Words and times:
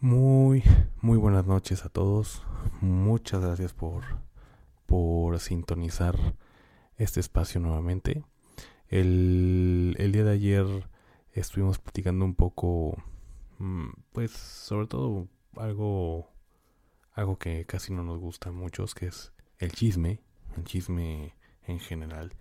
Muy, 0.00 0.62
muy 1.00 1.16
buenas 1.16 1.46
noches 1.46 1.84
a 1.84 1.88
todos. 1.88 2.42
Muchas 2.80 3.40
gracias 3.40 3.72
por, 3.72 4.02
por 4.86 5.38
sintonizar 5.40 6.18
este 6.96 7.20
espacio 7.20 7.60
nuevamente. 7.60 8.22
El, 8.88 9.96
el 9.98 10.12
día 10.12 10.24
de 10.24 10.32
ayer 10.32 10.66
estuvimos 11.32 11.78
platicando 11.78 12.24
un 12.24 12.34
poco, 12.34 13.02
mm, 13.58 13.88
pues 14.12 14.30
sobre 14.32 14.86
todo 14.86 15.28
algo, 15.56 16.28
algo 17.12 17.38
que 17.38 17.64
casi 17.64 17.92
no 17.92 18.02
nos 18.02 18.18
gusta 18.18 18.50
a 18.50 18.52
muchos, 18.52 18.94
que 18.94 19.06
es 19.06 19.32
el 19.58 19.72
chisme, 19.72 20.20
el 20.56 20.64
chisme 20.64 21.34
en 21.66 21.80
general. 21.80 22.34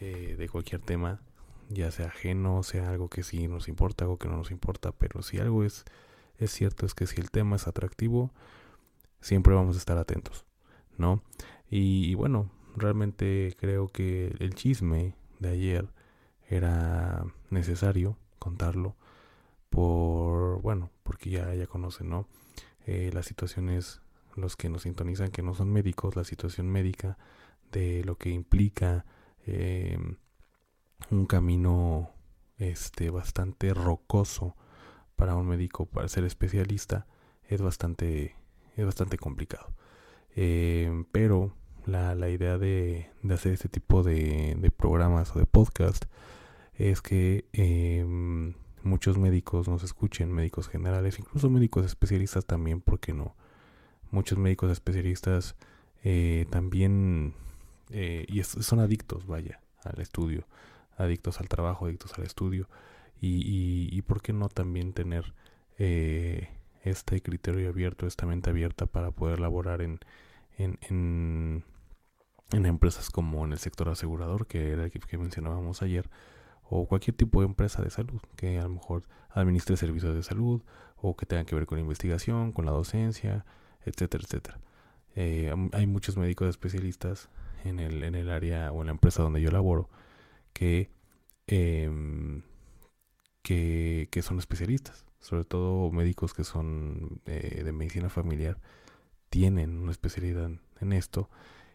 Eh, 0.00 0.36
de 0.38 0.48
cualquier 0.48 0.80
tema, 0.80 1.20
ya 1.68 1.90
sea 1.90 2.06
ajeno, 2.06 2.62
sea 2.62 2.88
algo 2.88 3.10
que 3.10 3.22
sí 3.22 3.48
nos 3.48 3.68
importa, 3.68 4.04
algo 4.04 4.16
que 4.18 4.28
no 4.28 4.36
nos 4.38 4.50
importa, 4.50 4.92
pero 4.92 5.20
si 5.22 5.38
algo 5.38 5.62
es, 5.62 5.84
es 6.38 6.50
cierto 6.52 6.86
es 6.86 6.94
que 6.94 7.06
si 7.06 7.20
el 7.20 7.30
tema 7.30 7.56
es 7.56 7.68
atractivo, 7.68 8.30
siempre 9.20 9.52
vamos 9.52 9.76
a 9.76 9.78
estar 9.78 9.98
atentos, 9.98 10.46
¿no? 10.96 11.22
Y, 11.70 12.14
bueno, 12.14 12.50
realmente 12.76 13.54
creo 13.60 13.88
que 13.88 14.34
el 14.38 14.54
chisme 14.54 15.14
de 15.38 15.50
ayer 15.50 15.88
era 16.48 17.24
necesario 17.50 18.16
contarlo 18.38 18.96
por, 19.68 20.62
bueno, 20.62 20.90
porque 21.02 21.28
ya, 21.28 21.54
ya 21.54 21.66
conocen, 21.66 22.08
¿no? 22.08 22.26
Eh, 22.86 23.10
las 23.12 23.26
situaciones, 23.26 24.00
los 24.34 24.56
que 24.56 24.70
nos 24.70 24.82
sintonizan 24.82 25.30
que 25.30 25.42
no 25.42 25.54
son 25.54 25.70
médicos, 25.70 26.16
la 26.16 26.24
situación 26.24 26.68
médica 26.68 27.18
de 27.70 28.02
lo 28.04 28.16
que 28.16 28.30
implica 28.30 29.04
eh, 29.46 29.98
un 31.10 31.26
camino 31.26 32.10
este 32.58 33.10
bastante 33.10 33.72
rocoso 33.74 34.56
para 35.16 35.34
un 35.34 35.46
médico 35.46 35.86
para 35.86 36.08
ser 36.08 36.24
especialista 36.24 37.06
es 37.48 37.62
bastante 37.62 38.36
es 38.76 38.84
bastante 38.84 39.18
complicado. 39.18 39.72
Eh, 40.36 41.04
pero 41.12 41.54
la, 41.86 42.14
la 42.14 42.28
idea 42.28 42.58
de, 42.58 43.10
de, 43.22 43.34
hacer 43.34 43.52
este 43.52 43.68
tipo 43.68 44.02
de, 44.02 44.56
de, 44.58 44.70
programas 44.70 45.34
o 45.34 45.38
de 45.38 45.46
podcast 45.46 46.04
es 46.74 47.02
que 47.02 47.46
eh, 47.52 48.04
muchos 48.82 49.18
médicos 49.18 49.68
nos 49.68 49.82
escuchen 49.82 50.32
médicos 50.32 50.68
generales 50.68 51.18
incluso 51.18 51.50
médicos 51.50 51.84
especialistas 51.84 52.46
también 52.46 52.80
porque 52.80 53.12
no 53.12 53.34
muchos 54.10 54.38
médicos 54.38 54.70
especialistas 54.70 55.56
eh, 56.02 56.46
también 56.50 57.34
eh, 57.90 58.24
y 58.28 58.42
son 58.42 58.80
adictos, 58.80 59.26
vaya, 59.26 59.60
al 59.84 60.00
estudio, 60.00 60.46
adictos 60.96 61.40
al 61.40 61.48
trabajo, 61.48 61.86
adictos 61.86 62.12
al 62.18 62.24
estudio. 62.24 62.68
Y, 63.20 63.88
y, 63.92 64.00
por 64.02 64.22
qué 64.22 64.32
no 64.32 64.48
también 64.48 64.94
tener 64.94 65.34
eh, 65.78 66.48
este 66.82 67.20
criterio 67.20 67.68
abierto, 67.68 68.06
esta 68.06 68.24
mente 68.24 68.48
abierta 68.48 68.86
para 68.86 69.10
poder 69.10 69.40
laborar 69.40 69.82
en, 69.82 70.00
en, 70.56 70.78
en, 70.88 71.64
en, 72.52 72.64
empresas 72.64 73.10
como 73.10 73.44
en 73.44 73.52
el 73.52 73.58
sector 73.58 73.90
asegurador, 73.90 74.46
que 74.46 74.70
era 74.70 74.84
el 74.84 74.90
que 74.90 75.18
mencionábamos 75.18 75.82
ayer, 75.82 76.08
o 76.62 76.86
cualquier 76.86 77.14
tipo 77.14 77.40
de 77.40 77.48
empresa 77.48 77.82
de 77.82 77.90
salud, 77.90 78.22
que 78.36 78.58
a 78.58 78.62
lo 78.62 78.70
mejor 78.70 79.02
administre 79.28 79.76
servicios 79.76 80.14
de 80.14 80.22
salud, 80.22 80.62
o 80.96 81.14
que 81.14 81.26
tenga 81.26 81.44
que 81.44 81.54
ver 81.54 81.66
con 81.66 81.76
la 81.76 81.82
investigación, 81.82 82.52
con 82.52 82.64
la 82.64 82.72
docencia, 82.72 83.44
etcétera, 83.84 84.24
etcétera. 84.24 84.60
Eh, 85.14 85.52
hay 85.72 85.86
muchos 85.86 86.16
médicos 86.16 86.48
especialistas 86.48 87.28
en 87.64 87.78
el, 87.80 88.04
en 88.04 88.14
el 88.14 88.30
área 88.30 88.72
o 88.72 88.80
en 88.80 88.86
la 88.86 88.92
empresa 88.92 89.22
donde 89.22 89.40
yo 89.40 89.50
laboro 89.50 89.88
que, 90.52 90.90
em, 91.46 92.42
que, 93.42 94.08
que, 94.10 94.22
son 94.22 94.38
especialistas, 94.38 95.04
sobre 95.20 95.44
todo 95.44 95.90
médicos 95.90 96.34
que 96.34 96.44
son 96.44 97.20
eh, 97.26 97.62
de 97.64 97.72
medicina 97.72 98.08
familiar, 98.08 98.58
tienen 99.30 99.78
una 99.78 99.92
especialidad 99.92 100.50
en 100.80 100.92
esto 100.92 101.30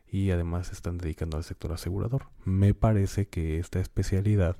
y 0.07 0.31
además 0.31 0.71
están 0.71 0.97
dedicando 0.97 1.37
al 1.37 1.43
sector 1.43 1.71
asegurador. 1.73 2.27
Me 2.43 2.73
parece 2.73 3.27
que 3.27 3.59
esta 3.59 3.79
especialidad 3.79 4.57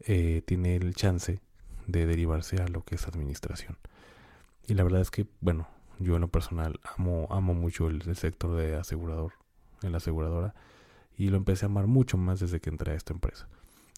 eh, 0.00 0.42
tiene 0.44 0.76
el 0.76 0.94
chance 0.94 1.40
de 1.86 2.06
derivarse 2.06 2.56
a 2.56 2.68
lo 2.68 2.84
que 2.84 2.96
es 2.96 3.06
administración. 3.06 3.78
Y 4.66 4.74
la 4.74 4.84
verdad 4.84 5.00
es 5.00 5.10
que, 5.10 5.26
bueno, 5.40 5.68
yo 5.98 6.16
en 6.16 6.22
lo 6.22 6.28
personal 6.28 6.80
amo, 6.96 7.28
amo 7.30 7.54
mucho 7.54 7.88
el 7.88 8.14
sector 8.16 8.56
de 8.56 8.76
asegurador 8.76 9.32
en 9.84 9.92
la 9.92 9.98
aseguradora 9.98 10.54
y 11.16 11.28
lo 11.28 11.36
empecé 11.36 11.66
a 11.66 11.68
amar 11.68 11.86
mucho 11.86 12.16
más 12.16 12.40
desde 12.40 12.60
que 12.60 12.70
entré 12.70 12.92
a 12.92 12.96
esta 12.96 13.12
empresa. 13.12 13.48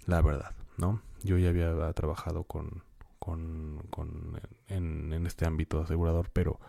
La 0.06 0.20
verdad, 0.20 0.52
¿no? 0.76 1.00
Yo 1.22 1.38
ya 1.38 1.48
había 1.48 1.92
trabajado 1.92 2.44
con, 2.44 2.82
con, 3.18 3.82
con 3.90 4.40
en, 4.68 5.12
en, 5.12 5.26
este 5.26 5.46
ámbito 5.46 5.80
asegurador, 5.80 6.30
pero, 6.32 6.60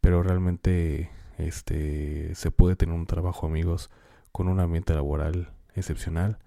pero 0.00 0.22
realmente 0.22 1.10
este, 1.38 2.34
se 2.34 2.50
puede 2.50 2.76
tener 2.76 2.94
un 2.94 3.06
trabajo, 3.06 3.46
amigos, 3.46 3.90
con 4.32 4.48
un 4.48 4.60
ambiente 4.60 4.94
laboral 4.94 5.52
excepcional, 5.74 6.38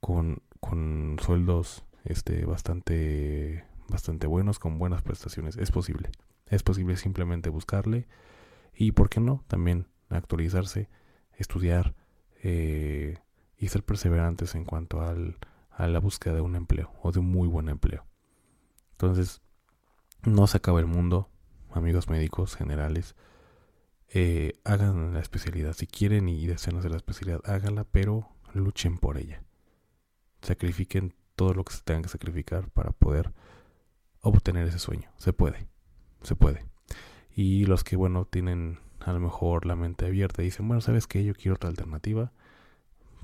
con, 0.00 0.42
con 0.60 1.18
sueldos 1.20 1.84
este, 2.04 2.46
bastante, 2.46 3.64
bastante 3.88 4.26
buenos, 4.26 4.58
con 4.58 4.78
buenas 4.78 5.02
prestaciones. 5.02 5.56
Es 5.56 5.70
posible. 5.70 6.10
Es 6.46 6.62
posible 6.62 6.96
simplemente 6.96 7.50
buscarle 7.50 8.08
y, 8.74 8.92
¿por 8.92 9.10
qué 9.10 9.20
no? 9.20 9.44
También 9.48 9.86
actualizarse 10.08 10.88
estudiar 11.38 11.94
eh, 12.42 13.18
y 13.56 13.68
ser 13.68 13.82
perseverantes 13.82 14.54
en 14.54 14.64
cuanto 14.64 15.00
al, 15.00 15.38
a 15.70 15.86
la 15.86 16.00
búsqueda 16.00 16.34
de 16.34 16.40
un 16.40 16.56
empleo 16.56 16.92
o 17.02 17.12
de 17.12 17.20
un 17.20 17.26
muy 17.26 17.48
buen 17.48 17.68
empleo. 17.68 18.04
Entonces, 18.92 19.40
no 20.24 20.46
se 20.46 20.56
acaba 20.56 20.80
el 20.80 20.86
mundo, 20.86 21.30
amigos 21.70 22.08
médicos 22.08 22.56
generales. 22.56 23.14
Eh, 24.08 24.54
hagan 24.64 25.14
la 25.14 25.20
especialidad. 25.20 25.74
Si 25.74 25.86
quieren 25.86 26.28
y 26.28 26.46
desean 26.46 26.76
hacer 26.76 26.90
la 26.90 26.96
especialidad, 26.96 27.40
háganla, 27.44 27.84
pero 27.84 28.28
luchen 28.54 28.98
por 28.98 29.18
ella. 29.18 29.42
Sacrifiquen 30.42 31.14
todo 31.36 31.54
lo 31.54 31.64
que 31.64 31.74
se 31.74 31.82
tengan 31.82 32.02
que 32.02 32.08
sacrificar 32.08 32.70
para 32.70 32.90
poder 32.90 33.32
obtener 34.20 34.66
ese 34.66 34.78
sueño. 34.78 35.10
Se 35.16 35.32
puede, 35.32 35.68
se 36.22 36.34
puede. 36.34 36.66
Y 37.30 37.66
los 37.66 37.84
que, 37.84 37.96
bueno, 37.96 38.24
tienen 38.24 38.80
a 39.00 39.12
lo 39.12 39.20
mejor 39.20 39.66
la 39.66 39.76
mente 39.76 40.06
abierta 40.06 40.42
y 40.42 40.46
dicen, 40.46 40.66
bueno, 40.68 40.80
¿sabes 40.80 41.06
qué? 41.06 41.24
Yo 41.24 41.34
quiero 41.34 41.54
otra 41.54 41.70
alternativa. 41.70 42.32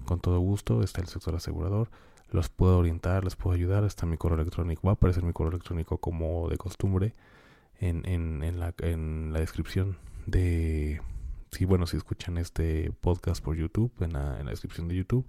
Con 0.04 0.20
todo 0.20 0.38
gusto, 0.38 0.82
está 0.82 1.00
el 1.00 1.08
sector 1.08 1.34
asegurador. 1.34 1.90
Los 2.30 2.48
puedo 2.48 2.78
orientar, 2.78 3.24
les 3.24 3.36
puedo 3.36 3.54
ayudar. 3.54 3.84
Está 3.84 4.06
mi 4.06 4.16
correo 4.16 4.40
electrónico. 4.40 4.82
Va 4.84 4.92
a 4.92 4.94
aparecer 4.94 5.22
mi 5.24 5.32
correo 5.32 5.52
electrónico 5.52 5.98
como 5.98 6.48
de 6.48 6.56
costumbre 6.56 7.14
en, 7.78 8.06
en, 8.08 8.42
en, 8.42 8.60
la, 8.60 8.74
en 8.78 9.32
la 9.32 9.40
descripción 9.40 9.96
de... 10.26 11.00
Sí, 11.50 11.64
bueno, 11.64 11.86
si 11.86 11.96
escuchan 11.96 12.36
este 12.36 12.90
podcast 13.00 13.42
por 13.42 13.56
YouTube, 13.56 13.92
en 14.00 14.14
la, 14.14 14.40
en 14.40 14.46
la 14.46 14.50
descripción 14.50 14.88
de 14.88 14.96
YouTube. 14.96 15.24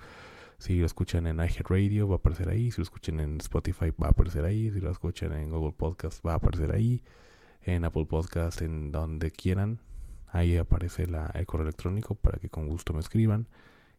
Si 0.57 0.79
lo 0.79 0.85
escuchan 0.85 1.27
en 1.27 1.37
Radio 1.37 2.07
va 2.07 2.15
a 2.15 2.17
aparecer 2.17 2.49
ahí. 2.49 2.71
Si 2.71 2.77
lo 2.77 2.83
escuchan 2.83 3.19
en 3.19 3.37
Spotify, 3.39 3.91
va 4.01 4.07
a 4.07 4.11
aparecer 4.11 4.45
ahí. 4.45 4.71
Si 4.71 4.79
lo 4.79 4.89
escuchan 4.89 5.33
en 5.33 5.51
Google 5.51 5.73
Podcast, 5.73 6.25
va 6.25 6.33
a 6.33 6.35
aparecer 6.35 6.73
ahí. 6.73 7.03
En 7.61 7.85
Apple 7.85 8.05
Podcast, 8.05 8.61
en 8.61 8.91
donde 8.91 9.31
quieran 9.31 9.79
Ahí 10.35 10.57
aparece 10.57 11.03
el 11.03 11.45
correo 11.45 11.65
electrónico 11.65 12.15
para 12.15 12.39
que 12.39 12.49
con 12.49 12.67
gusto 12.67 12.91
me 12.91 12.99
escriban 12.99 13.47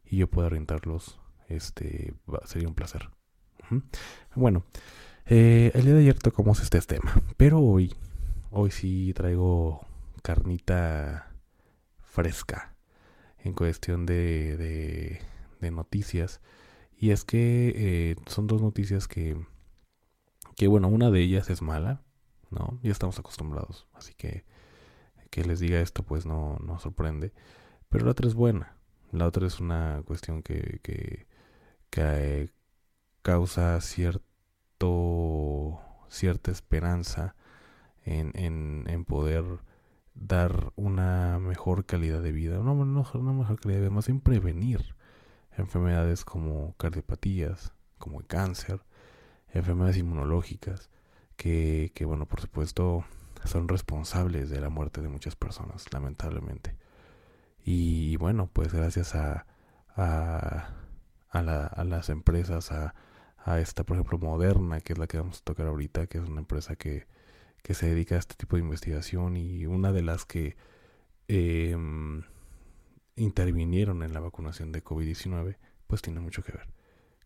y 0.05 0.17
yo 0.17 0.29
pueda 0.29 0.45
orientarlos. 0.45 1.19
Este 1.49 2.13
sería 2.45 2.67
un 2.67 2.75
placer. 2.75 3.09
Bueno, 4.35 4.63
eh, 5.25 5.71
el 5.73 5.85
día 5.85 5.95
de 5.95 6.01
ayer 6.01 6.19
tocamos 6.19 6.61
este 6.61 6.79
tema, 6.81 7.23
pero 7.37 7.59
hoy, 7.59 7.95
hoy 8.51 8.69
sí 8.69 9.13
traigo 9.15 9.87
carnita 10.21 11.33
fresca 12.03 12.75
en 13.39 13.53
cuestión 13.53 14.05
de, 14.05 15.19
de, 15.59 15.71
noticias. 15.71 16.39
Y 16.99 17.09
es 17.09 17.25
que 17.25 17.73
eh, 17.75 18.15
son 18.27 18.45
dos 18.45 18.61
noticias 18.61 19.07
que, 19.07 19.43
que, 20.55 20.67
bueno, 20.67 20.87
una 20.87 21.09
de 21.09 21.19
ellas 21.19 21.49
es 21.49 21.63
mala, 21.63 22.03
¿no? 22.51 22.79
Ya 22.83 22.91
estamos 22.91 23.17
acostumbrados, 23.17 23.87
así 23.95 24.13
que 24.13 24.45
que 25.29 25.43
les 25.43 25.59
diga 25.59 25.79
esto 25.79 26.03
pues 26.03 26.25
no, 26.25 26.57
no 26.63 26.79
sorprende. 26.79 27.33
Pero 27.89 28.05
la 28.05 28.11
otra 28.11 28.27
es 28.27 28.35
buena. 28.35 28.77
La 29.11 29.25
otra 29.25 29.47
es 29.47 29.59
una 29.59 30.01
cuestión 30.05 30.43
que, 30.43 30.79
que, 30.83 31.27
que 31.89 32.01
eh, 32.01 32.49
causa 33.21 33.79
cierto, 33.81 34.21
cierta 36.09 36.51
esperanza 36.51 37.35
en, 38.05 38.31
en, 38.35 38.85
en 38.87 39.05
poder 39.05 39.45
dar 40.13 40.73
una 40.75 41.39
mejor 41.39 41.85
calidad 41.85 42.21
de 42.21 42.31
vida, 42.31 42.57
no, 42.59 42.73
no, 42.85 43.05
una 43.13 43.33
mejor 43.33 43.59
calidad 43.59 43.79
de 43.79 43.85
vida, 43.85 43.95
más 43.95 44.07
bien 44.07 44.19
prevenir 44.19 44.95
enfermedades 45.57 46.25
como 46.25 46.75
cardiopatías, 46.77 47.73
como 47.97 48.19
el 48.19 48.27
cáncer, 48.27 48.81
enfermedades 49.49 49.97
inmunológicas, 49.97 50.89
que, 51.35 51.91
que 51.95 52.05
bueno, 52.05 52.25
por 52.27 52.41
supuesto, 52.41 53.05
son 53.47 53.67
responsables 53.67 54.49
de 54.49 54.61
la 54.61 54.69
muerte 54.69 55.01
de 55.01 55.09
muchas 55.09 55.35
personas, 55.35 55.85
lamentablemente. 55.93 56.75
Y 57.63 58.15
bueno, 58.17 58.49
pues 58.51 58.73
gracias 58.73 59.15
a, 59.15 59.45
a, 59.95 60.69
a, 61.29 61.41
la, 61.41 61.65
a 61.65 61.83
las 61.83 62.09
empresas, 62.09 62.71
a, 62.71 62.95
a 63.37 63.59
esta, 63.59 63.83
por 63.83 63.97
ejemplo, 63.97 64.17
Moderna, 64.19 64.81
que 64.81 64.93
es 64.93 64.99
la 64.99 65.07
que 65.07 65.17
vamos 65.17 65.39
a 65.39 65.43
tocar 65.43 65.67
ahorita, 65.67 66.07
que 66.07 66.17
es 66.17 66.29
una 66.29 66.39
empresa 66.39 66.75
que, 66.75 67.07
que 67.63 67.73
se 67.73 67.87
dedica 67.87 68.15
a 68.15 68.19
este 68.19 68.35
tipo 68.35 68.55
de 68.55 68.61
investigación 68.61 69.37
y 69.37 69.65
una 69.65 69.91
de 69.91 70.01
las 70.01 70.25
que 70.25 70.55
em, 71.27 72.23
intervinieron 73.15 74.03
en 74.03 74.13
la 74.13 74.19
vacunación 74.19 74.71
de 74.71 74.83
COVID-19, 74.83 75.57
pues 75.87 76.01
tiene 76.01 76.19
mucho 76.19 76.43
que 76.43 76.53
ver. 76.53 76.67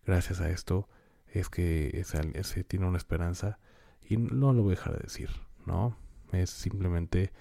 Gracias 0.05 0.41
a 0.41 0.49
esto 0.49 0.89
es 1.27 1.49
que 1.49 2.03
se 2.43 2.63
tiene 2.63 2.87
una 2.87 2.97
esperanza 2.97 3.59
y 4.01 4.17
no 4.17 4.53
lo 4.53 4.63
voy 4.63 4.73
a 4.73 4.77
dejar 4.77 4.93
de 4.93 5.03
decir, 5.03 5.29
¿no? 5.65 5.97
Es 6.31 6.49
simplemente 6.49 7.31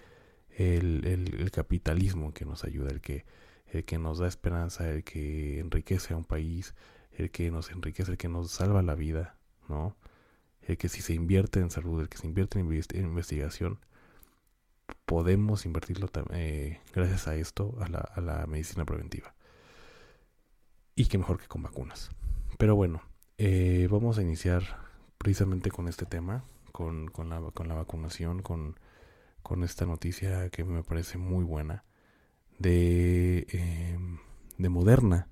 el, 0.50 1.06
el, 1.06 1.50
capitalismo 1.50 2.34
que 2.34 2.44
nos 2.44 2.64
ayuda, 2.64 2.90
el 2.90 3.00
que, 3.00 3.24
el 3.66 3.84
que 3.84 3.98
nos 3.98 4.18
da 4.18 4.28
esperanza, 4.28 4.90
el 4.90 5.04
que 5.04 5.60
enriquece 5.60 6.14
a 6.14 6.16
un 6.16 6.24
país, 6.24 6.74
el 7.12 7.30
que 7.30 7.50
nos 7.50 7.70
enriquece, 7.70 8.12
el 8.12 8.18
que 8.18 8.28
nos 8.28 8.50
salva 8.50 8.82
la 8.82 8.94
vida, 8.94 9.36
¿no? 9.68 9.96
El 10.62 10.76
que 10.76 10.88
si 10.88 11.02
se 11.02 11.14
invierte 11.14 11.60
en 11.60 11.70
salud, 11.70 12.00
el 12.00 12.08
que 12.08 12.18
se 12.18 12.26
invierte 12.26 12.58
en, 12.58 13.04
investigación, 13.04 13.80
podemos 15.06 15.64
invertirlo 15.66 16.08
eh, 16.32 16.80
gracias 16.94 17.28
a 17.28 17.36
esto, 17.36 17.76
a 17.80 17.88
la, 17.88 17.98
a 17.98 18.20
la, 18.20 18.46
medicina 18.46 18.84
preventiva. 18.84 19.34
Y 20.94 21.06
que 21.06 21.18
mejor 21.18 21.38
que 21.38 21.46
con 21.46 21.62
vacunas. 21.62 22.10
Pero 22.58 22.76
bueno, 22.76 23.02
eh, 23.38 23.88
vamos 23.90 24.18
a 24.18 24.22
iniciar 24.22 24.62
precisamente 25.16 25.70
con 25.70 25.88
este 25.88 26.04
tema, 26.04 26.44
con, 26.70 27.08
con, 27.08 27.30
la, 27.30 27.40
con 27.52 27.68
la 27.68 27.74
vacunación, 27.74 28.42
con, 28.42 28.78
con 29.42 29.64
esta 29.64 29.86
noticia 29.86 30.50
que 30.50 30.64
me 30.64 30.82
parece 30.82 31.18
muy 31.18 31.44
buena 31.44 31.84
de, 32.58 33.46
em, 33.50 34.18
de 34.58 34.68
Moderna. 34.68 35.28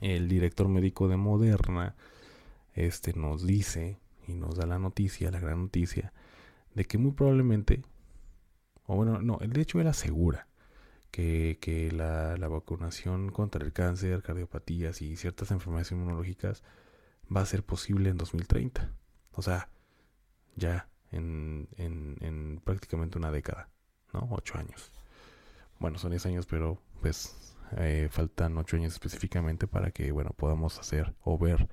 El 0.00 0.28
director 0.28 0.68
médico 0.68 1.08
de 1.08 1.16
Moderna 1.16 1.94
este, 2.74 3.12
nos 3.14 3.46
dice 3.46 3.98
y 4.26 4.34
nos 4.34 4.56
da 4.56 4.66
la 4.66 4.78
noticia, 4.78 5.30
la 5.30 5.40
gran 5.40 5.62
noticia, 5.62 6.12
de 6.74 6.84
que 6.84 6.98
muy 6.98 7.12
probablemente, 7.12 7.82
o 8.86 8.96
bueno, 8.96 9.20
no, 9.22 9.38
de 9.38 9.60
hecho 9.60 9.80
él 9.80 9.86
asegura 9.86 10.48
que, 11.10 11.58
que 11.60 11.92
la, 11.92 12.36
la 12.36 12.48
vacunación 12.48 13.30
contra 13.30 13.64
el 13.64 13.72
cáncer, 13.72 14.22
cardiopatías 14.22 15.00
y 15.00 15.16
ciertas 15.16 15.50
enfermedades 15.50 15.92
inmunológicas 15.92 16.62
va 17.34 17.40
a 17.40 17.46
ser 17.46 17.62
posible 17.62 18.10
en 18.10 18.16
2030. 18.16 18.92
O 19.32 19.42
sea, 19.42 19.68
ya 20.56 20.88
en, 21.12 21.68
en, 21.76 22.16
en 22.20 22.60
prácticamente 22.64 23.18
una 23.18 23.30
década, 23.30 23.68
¿no? 24.12 24.28
Ocho 24.30 24.58
años. 24.58 24.92
Bueno, 25.78 25.98
son 25.98 26.10
diez 26.10 26.26
años, 26.26 26.46
pero 26.46 26.80
pues 27.00 27.54
eh, 27.76 28.08
faltan 28.10 28.56
ocho 28.58 28.76
años 28.76 28.92
específicamente 28.92 29.66
para 29.66 29.90
que, 29.90 30.10
bueno, 30.12 30.30
podamos 30.36 30.78
hacer 30.78 31.14
o 31.22 31.38
ver 31.38 31.68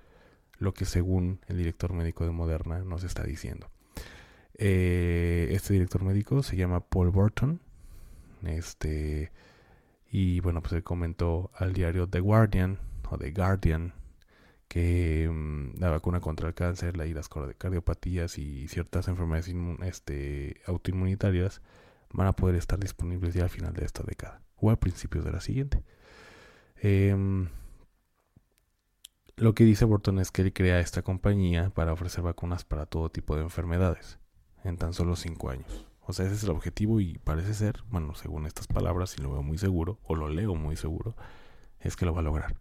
lo 0.57 0.73
que 0.73 0.85
según 0.85 1.39
el 1.47 1.57
director 1.57 1.93
médico 1.93 2.25
de 2.25 2.31
Moderna 2.31 2.83
nos 2.83 3.03
está 3.03 3.23
diciendo. 3.23 3.69
Eh, 4.55 5.49
este 5.51 5.73
director 5.73 6.03
médico 6.03 6.43
se 6.43 6.55
llama 6.55 6.81
Paul 6.81 7.09
Burton. 7.09 7.59
Este, 8.43 9.31
y 10.11 10.41
bueno, 10.41 10.61
pues 10.61 10.73
él 10.73 10.83
comentó 10.83 11.51
al 11.55 11.73
diario 11.73 12.07
The 12.07 12.19
Guardian 12.19 12.79
o 13.09 13.17
The 13.17 13.31
Guardian 13.31 13.93
que 14.73 15.29
mm, 15.31 15.79
la 15.79 15.91
vacuna 15.91 16.19
contra 16.19 16.47
el 16.47 16.55
cáncer, 16.55 16.97
la, 16.97 17.05
y 17.05 17.13
las 17.13 17.29
cardiopatías 17.29 18.39
y 18.39 18.67
ciertas 18.67 19.07
enfermedades 19.07 19.53
este, 19.83 20.61
autoinmunitarias 20.65 21.61
van 22.11 22.25
a 22.25 22.33
poder 22.33 22.55
estar 22.55 22.79
disponibles 22.79 23.35
ya 23.35 23.43
al 23.43 23.51
final 23.51 23.73
de 23.73 23.85
esta 23.85 24.01
década 24.01 24.41
o 24.55 24.71
a 24.71 24.79
principios 24.79 25.25
de 25.25 25.31
la 25.31 25.41
siguiente. 25.41 25.83
Em, 26.77 27.49
lo 29.35 29.53
que 29.53 29.63
dice 29.63 29.85
Burton 29.85 30.17
es 30.17 30.31
que 30.31 30.41
él 30.41 30.53
crea 30.53 30.79
esta 30.79 31.03
compañía 31.03 31.69
para 31.69 31.93
ofrecer 31.93 32.23
vacunas 32.23 32.65
para 32.65 32.87
todo 32.87 33.11
tipo 33.11 33.35
de 33.35 33.43
enfermedades 33.43 34.17
en 34.63 34.77
tan 34.77 34.93
solo 34.93 35.15
5 35.15 35.51
años. 35.51 35.85
O 36.01 36.13
sea, 36.13 36.25
ese 36.25 36.33
es 36.33 36.43
el 36.45 36.49
objetivo 36.49 36.99
y 36.99 37.19
parece 37.19 37.53
ser, 37.53 37.83
bueno, 37.91 38.15
según 38.15 38.47
estas 38.47 38.65
palabras, 38.65 39.15
y 39.19 39.21
lo 39.21 39.33
veo 39.33 39.43
muy 39.43 39.59
seguro, 39.59 39.99
o 40.01 40.15
lo 40.15 40.29
leo 40.29 40.55
muy 40.55 40.77
seguro, 40.77 41.15
es 41.79 41.95
que 41.95 42.05
lo 42.05 42.13
va 42.15 42.21
a 42.21 42.23
lograr. 42.23 42.55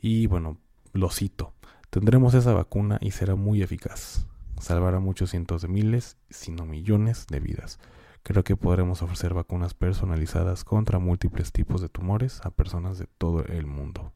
Y 0.00 0.26
bueno, 0.26 0.58
lo 0.92 1.10
cito, 1.10 1.52
tendremos 1.90 2.34
esa 2.34 2.52
vacuna 2.52 2.98
y 3.00 3.10
será 3.12 3.34
muy 3.34 3.62
eficaz. 3.62 4.26
Salvará 4.60 5.00
muchos 5.00 5.30
cientos 5.30 5.62
de 5.62 5.68
miles, 5.68 6.18
si 6.28 6.50
no 6.50 6.66
millones 6.66 7.26
de 7.28 7.40
vidas. 7.40 7.78
Creo 8.22 8.44
que 8.44 8.56
podremos 8.56 9.00
ofrecer 9.02 9.32
vacunas 9.32 9.72
personalizadas 9.72 10.64
contra 10.64 10.98
múltiples 10.98 11.52
tipos 11.52 11.80
de 11.80 11.88
tumores 11.88 12.40
a 12.44 12.50
personas 12.50 12.98
de 12.98 13.06
todo 13.06 13.44
el 13.44 13.66
mundo. 13.66 14.12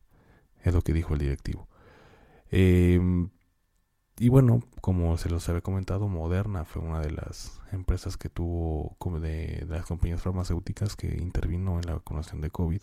Es 0.63 0.75
lo 0.75 0.83
que 0.83 0.93
dijo 0.93 1.15
el 1.15 1.21
directivo. 1.21 1.69
Em, 2.51 3.31
y 4.19 4.29
bueno, 4.29 4.61
como 4.81 5.17
se 5.17 5.31
los 5.31 5.49
había 5.49 5.63
comentado, 5.63 6.09
Moderna 6.09 6.65
fue 6.65 6.83
una 6.83 7.01
de 7.01 7.11
las 7.11 7.61
empresas 7.73 8.17
que 8.17 8.29
tuvo, 8.29 8.95
como 8.99 9.19
de, 9.19 9.67
las 9.69 9.87
compañías 9.87 10.23
farmacéuticas 10.23 10.95
que 10.95 11.17
intervino 11.17 11.81
en 11.81 11.87
la 11.87 11.95
vacunación 11.95 12.41
de 12.41 12.51
COVID 12.51 12.81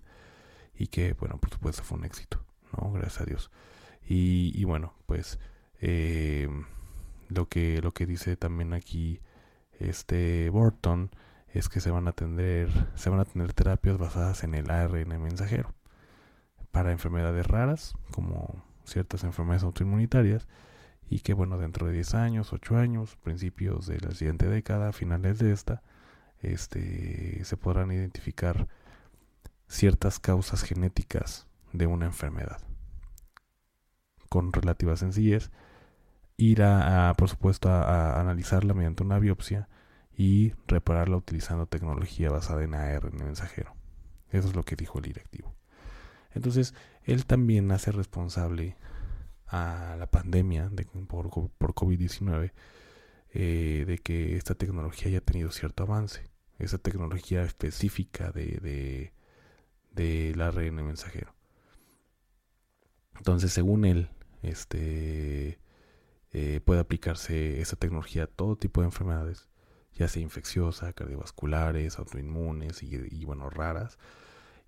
y 0.75 0.87
que, 0.87 1.13
bueno, 1.13 1.37
por 1.37 1.51
supuesto 1.51 1.83
fue 1.83 1.99
un 1.99 2.05
éxito, 2.05 2.43
¿no? 2.75 2.91
Gracias 2.91 3.21
a 3.21 3.25
Dios. 3.25 3.51
Y, 4.07 4.63
bueno, 4.65 4.93
pues 5.05 5.39
eh, 5.79 6.49
lo, 7.29 7.47
que, 7.47 7.81
lo 7.81 7.93
que 7.93 8.05
dice 8.05 8.35
también 8.35 8.73
aquí 8.73 9.21
este 9.79 10.49
Burton 10.49 11.11
es 11.53 11.69
que 11.69 11.79
se 11.79 11.91
van 11.91 12.07
a 12.07 12.11
tener, 12.11 12.69
se 12.95 13.09
van 13.09 13.19
a 13.19 13.25
tener 13.25 13.53
terapias 13.53 13.97
basadas 13.97 14.43
en 14.43 14.53
el 14.53 14.69
ARN 14.69 15.21
mensajero 15.21 15.73
para 16.71 16.91
enfermedades 16.91 17.47
raras 17.47 17.95
como 18.11 18.63
ciertas 18.85 19.23
enfermedades 19.23 19.63
autoinmunitarias 19.63 20.47
y 21.09 21.19
que 21.19 21.33
bueno 21.33 21.57
dentro 21.57 21.87
de 21.87 21.93
10 21.93 22.13
años, 22.15 22.53
8 22.53 22.77
años, 22.77 23.17
principios 23.17 23.87
de 23.87 23.99
la 23.99 24.11
siguiente 24.11 24.47
década, 24.47 24.93
finales 24.93 25.39
de 25.39 25.51
esta, 25.51 25.83
este, 26.41 27.43
se 27.43 27.57
podrán 27.57 27.91
identificar 27.91 28.67
ciertas 29.67 30.19
causas 30.19 30.63
genéticas 30.63 31.47
de 31.73 31.87
una 31.87 32.05
enfermedad 32.05 32.61
con 34.31 34.53
relativa 34.53 34.95
sencillez, 34.95 35.51
ir 36.37 36.63
a, 36.63 37.13
por 37.17 37.27
supuesto, 37.27 37.67
a, 37.67 38.17
analizarla 38.17 38.73
mediante 38.73 39.03
una 39.03 39.19
biopsia 39.19 39.67
y 40.15 40.53
repararla 40.67 41.17
utilizando 41.17 41.65
tecnología 41.65 42.29
basada 42.29 42.63
en 42.63 42.73
ARN 42.73 43.17
mensajero. 43.17 43.75
Eso 44.29 44.47
es 44.47 44.55
lo 44.55 44.63
que 44.63 44.77
dijo 44.77 44.99
el 44.99 45.03
directivo. 45.03 45.53
Entonces, 46.33 46.73
él 47.03 47.25
también 47.25 47.69
hace 47.73 47.91
responsable 47.91 48.77
a 49.47 49.97
la 49.99 50.09
pandemia 50.09 50.69
de, 50.69 50.85
por, 50.85 51.29
por 51.29 51.73
COVID-19 51.73 52.53
eh, 53.33 53.83
de 53.85 53.97
que 53.97 54.37
esta 54.37 54.55
tecnología 54.55 55.09
haya 55.09 55.19
tenido 55.19 55.51
cierto 55.51 55.83
avance. 55.83 56.29
Esa 56.57 56.77
tecnología 56.77 57.43
específica 57.43 58.31
de, 58.31 58.59
de 58.61 59.13
del 59.91 60.39
ARN 60.39 60.75
mensajero. 60.85 61.35
Entonces, 63.17 63.51
según 63.51 63.83
él, 63.83 64.09
este, 64.41 65.59
eh, 66.33 66.61
puede 66.65 66.79
aplicarse 66.81 67.61
esa 67.61 67.75
tecnología 67.75 68.23
a 68.23 68.27
todo 68.27 68.55
tipo 68.57 68.81
de 68.81 68.87
enfermedades, 68.87 69.47
ya 69.93 70.07
sea 70.07 70.21
infecciosa, 70.21 70.93
cardiovasculares, 70.93 71.99
autoinmunes 71.99 72.83
y, 72.83 73.25
bueno, 73.25 73.49
raras. 73.49 73.97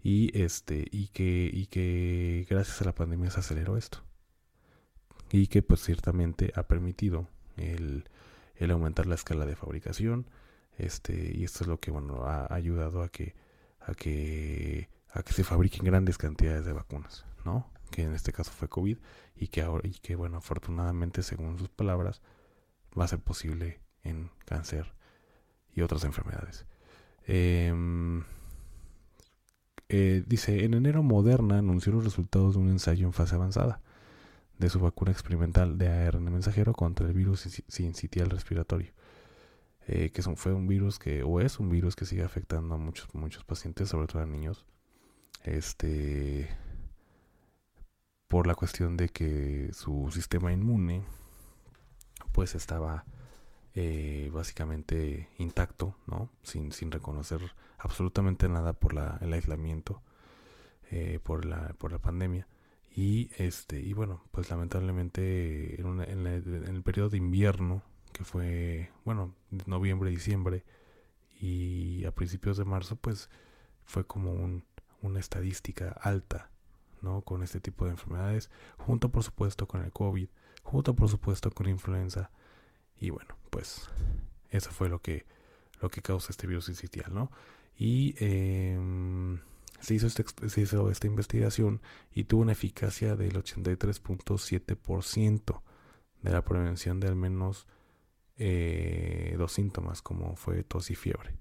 Y 0.03 0.37
este, 0.39 0.85
y 0.91 1.07
que, 1.09 1.49
y 1.53 1.67
que 1.67 2.45
gracias 2.49 2.81
a 2.81 2.85
la 2.85 2.95
pandemia 2.95 3.31
se 3.31 3.39
aceleró 3.39 3.77
esto. 3.77 4.03
y 5.31 5.47
que 5.47 5.61
pues 5.63 5.81
ciertamente 5.83 6.51
ha 6.55 6.63
permitido 6.67 7.27
el, 7.57 8.09
el 8.55 8.71
aumentar 8.71 9.05
la 9.07 9.15
escala 9.15 9.45
de 9.45 9.55
fabricación 9.55 10.27
este 10.77 11.31
y 11.35 11.43
esto 11.43 11.63
es 11.63 11.67
lo 11.67 11.79
que 11.79 11.91
bueno 11.91 12.23
ha 12.25 12.53
ayudado 12.53 13.03
a 13.03 13.09
que 13.09 13.35
a 13.79 13.93
que 13.93 14.89
a 15.11 15.23
que 15.23 15.33
se 15.33 15.43
fabriquen 15.43 15.85
grandes 15.85 16.17
cantidades 16.17 16.65
de 16.65 16.73
vacunas 16.73 17.25
no 17.45 17.69
que 17.93 18.03
en 18.03 18.13
este 18.13 18.33
caso 18.33 18.51
fue 18.51 18.67
covid 18.67 18.97
y 19.35 19.47
que 19.47 19.61
ahora 19.61 19.87
y 19.87 19.93
que 19.99 20.15
bueno 20.15 20.37
afortunadamente 20.37 21.21
según 21.23 21.57
sus 21.59 21.69
palabras 21.69 22.21
va 22.97 23.05
a 23.05 23.07
ser 23.07 23.19
posible 23.19 23.79
en 24.03 24.31
cáncer 24.45 24.93
y 25.73 25.81
otras 25.81 26.03
enfermedades. 26.03 26.65
Em, 27.25 28.23
eh, 29.89 30.23
dice 30.25 30.65
en 30.65 30.73
enero 30.73 31.03
Moderna 31.03 31.59
anunció 31.59 31.93
los 31.93 32.03
resultados 32.03 32.55
de 32.55 32.61
un 32.61 32.69
ensayo 32.69 33.05
en 33.05 33.13
fase 33.13 33.35
avanzada 33.35 33.81
de 34.57 34.69
su 34.69 34.79
vacuna 34.79 35.11
experimental 35.11 35.77
de 35.77 35.87
ARN 35.89 36.31
mensajero 36.31 36.73
contra 36.73 37.07
el 37.07 37.13
virus 37.13 37.41
sincitial 37.67 38.29
respiratorio 38.29 38.93
eh, 39.87 40.11
que 40.11 40.21
fue 40.21 40.53
un 40.53 40.67
virus 40.67 40.97
que, 40.97 41.23
o 41.23 41.41
es 41.41 41.59
un 41.59 41.69
virus 41.69 41.95
que 41.95 42.05
sigue 42.05 42.23
afectando 42.23 42.75
a 42.75 42.77
muchos, 42.77 43.13
muchos 43.13 43.43
pacientes, 43.43 43.89
sobre 43.89 44.07
todo 44.07 44.21
a 44.21 44.25
niños, 44.25 44.65
este, 45.43 46.49
por 48.33 48.47
la 48.47 48.55
cuestión 48.55 48.97
de 48.97 49.09
que 49.09 49.69
su 49.73 50.09
sistema 50.11 50.51
inmune, 50.51 51.03
pues 52.31 52.55
estaba 52.55 53.05
eh, 53.75 54.31
básicamente 54.33 55.29
intacto, 55.37 55.95
¿no? 56.07 56.31
Sin, 56.41 56.71
sin 56.71 56.89
reconocer 56.89 57.41
absolutamente 57.77 58.49
nada 58.49 58.73
por 58.73 58.95
la, 58.95 59.19
el 59.21 59.33
aislamiento, 59.33 60.01
eh, 60.89 61.19
por, 61.21 61.45
la, 61.45 61.75
por 61.77 61.91
la 61.91 61.99
pandemia. 61.99 62.47
Y 62.91 63.29
este, 63.37 63.79
y 63.79 63.93
bueno, 63.93 64.23
pues 64.31 64.49
lamentablemente 64.49 65.79
en, 65.79 66.01
en 66.01 66.25
el 66.25 66.81
periodo 66.81 67.09
de 67.09 67.17
invierno 67.17 67.83
que 68.13 68.23
fue, 68.23 68.89
bueno, 69.05 69.35
noviembre, 69.67 70.09
diciembre 70.09 70.65
y 71.39 72.03
a 72.05 72.15
principios 72.15 72.57
de 72.57 72.65
marzo, 72.65 72.95
pues 72.95 73.29
fue 73.85 74.07
como 74.07 74.31
un, 74.31 74.65
una 75.03 75.19
estadística 75.19 75.89
alta, 76.01 76.49
¿no? 77.03 77.21
Con 77.21 77.43
este 77.43 77.59
tipo 77.59 77.85
de 77.85 77.91
enfermedades, 77.91 78.49
junto 78.77 79.09
por 79.09 79.23
supuesto 79.23 79.67
con 79.67 79.83
el 79.83 79.91
COVID, 79.91 80.29
junto 80.63 80.95
por 80.95 81.09
supuesto 81.09 81.51
con 81.51 81.67
influenza 81.67 82.31
y 82.97 83.09
bueno, 83.09 83.35
pues 83.49 83.89
eso 84.49 84.71
fue 84.71 84.87
lo 84.89 85.01
que, 85.01 85.25
lo 85.81 85.89
que 85.89 86.01
causa 86.01 86.31
este 86.31 86.47
virus 86.47 86.69
incitial, 86.69 87.13
¿no? 87.13 87.29
Y 87.75 88.15
em, 88.17 89.41
se, 89.81 89.95
hizo 89.95 90.07
este, 90.07 90.23
se 90.47 90.61
hizo 90.61 90.89
esta 90.89 91.07
investigación 91.07 91.81
y 92.13 92.23
tuvo 92.23 92.43
una 92.43 92.53
eficacia 92.53 93.17
del 93.17 93.33
83.7% 93.33 95.61
de 96.21 96.31
la 96.31 96.45
prevención 96.45 97.01
de 97.01 97.09
al 97.09 97.15
menos 97.15 97.67
eh, 98.37 99.35
dos 99.37 99.51
síntomas 99.51 100.01
como 100.01 100.35
fue 100.35 100.63
tos 100.63 100.89
y 100.91 100.95
fiebre. 100.95 101.35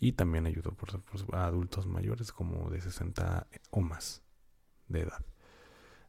Y 0.00 0.12
también 0.12 0.46
ayudó 0.46 0.72
por, 0.72 1.00
a 1.34 1.46
adultos 1.46 1.86
mayores 1.86 2.32
como 2.32 2.68
de 2.68 2.80
60 2.80 3.46
o 3.70 3.80
más 3.80 4.25
de 4.88 5.02
edad. 5.02 5.24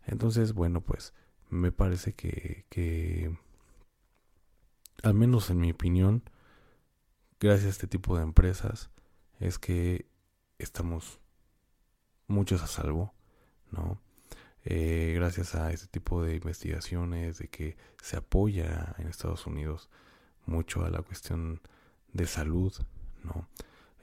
Entonces, 0.06 0.54
bueno, 0.54 0.82
pues 0.82 1.14
me 1.50 1.72
parece 1.72 2.14
que, 2.14 2.66
que, 2.70 3.38
al 5.04 5.14
menos 5.14 5.50
en 5.50 5.60
mi 5.60 5.72
opinión, 5.72 6.24
gracias 7.40 7.66
a 7.68 7.70
este 7.70 7.88
tipo 7.88 8.18
de 8.18 8.24
empresas, 8.24 8.90
es 9.40 9.60
que 9.60 10.08
estamos 10.58 11.20
muchos 12.28 12.62
a 12.64 12.68
salvo, 12.68 13.14
¿no? 13.72 14.02
Eh, 14.70 15.14
gracias 15.16 15.56
a 15.56 15.72
este 15.72 15.88
tipo 15.88 16.24
de 16.24 16.36
investigaciones, 16.36 17.38
de 17.38 17.48
que 17.48 17.78
se 18.02 18.18
apoya 18.18 18.96
en 18.98 19.08
Estados 19.08 19.48
Unidos 19.48 19.90
mucho 20.46 20.84
a 20.84 20.90
la 20.90 21.02
cuestión 21.02 21.62
de 22.12 22.28
salud, 22.28 22.74
¿no? 23.24 23.48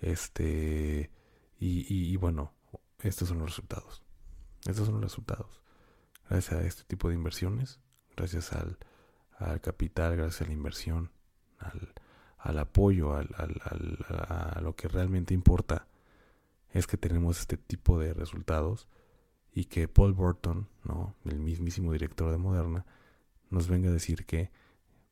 Este, 0.01 1.11
y, 1.59 2.17
bueno, 2.17 2.53
estos 3.01 3.29
son 3.29 3.39
los 3.39 3.51
resultados. 3.51 4.04
Estos 4.67 4.87
son 4.87 4.95
los 4.95 5.05
resultados. 5.05 5.61
Gracias 6.29 6.61
a 6.61 6.65
este 6.65 6.85
tipo 6.85 7.09
de 7.09 7.15
inversiones, 7.15 7.81
gracias 8.17 8.53
al, 8.53 8.79
al 9.39 9.61
capital, 9.61 10.17
gracias 10.17 10.43
a 10.43 10.47
la 10.47 10.53
inversión, 10.53 11.11
al, 11.59 11.93
al 12.39 12.59
apoyo, 12.59 13.15
al, 13.15 13.29
a 13.35 14.61
lo 14.63 14.75
que 14.75 14.89
realmente 14.89 15.35
importa, 15.35 15.87
es 16.71 16.87
que 16.87 16.97
tenemos 16.97 17.41
este 17.41 17.57
tipo 17.57 17.99
de 17.99 18.15
resultados 18.15 18.89
y 19.53 19.67
que 19.67 19.87
Paul 19.87 20.15
Burton, 20.15 20.69
¿no? 20.83 21.15
el 21.25 21.39
mismísimo 21.39 21.93
director 21.93 22.31
de 22.31 22.39
Moderna, 22.39 22.87
nos 23.51 23.69
venga 23.69 23.91
a 23.91 23.93
decir 23.93 24.27
que 24.27 24.51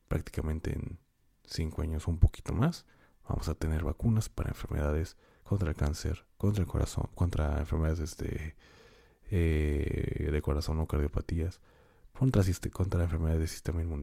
prácticamente 0.07 0.73
en 0.73 0.99
cinco 1.45 1.81
años 1.81 2.07
o 2.07 2.11
un 2.11 2.19
poquito 2.19 2.53
más, 2.53 2.85
vamos 3.27 3.47
a 3.47 3.55
tener 3.55 3.83
vacunas 3.83 4.29
para 4.29 4.49
enfermedades 4.49 5.15
contra 5.43 5.69
el 5.69 5.75
cáncer, 5.75 6.25
contra 6.37 6.61
el 6.61 6.67
corazón, 6.67 7.09
contra 7.15 7.59
enfermedades 7.59 8.17
de, 8.17 8.55
eh, 9.31 10.29
de 10.31 10.41
corazón 10.41 10.79
o 10.79 10.85
cardiopatías, 10.85 11.59
contra, 12.17 12.43
contra 12.71 13.07
del 13.07 13.47
sistema 13.47 13.81
inmune. 13.81 14.01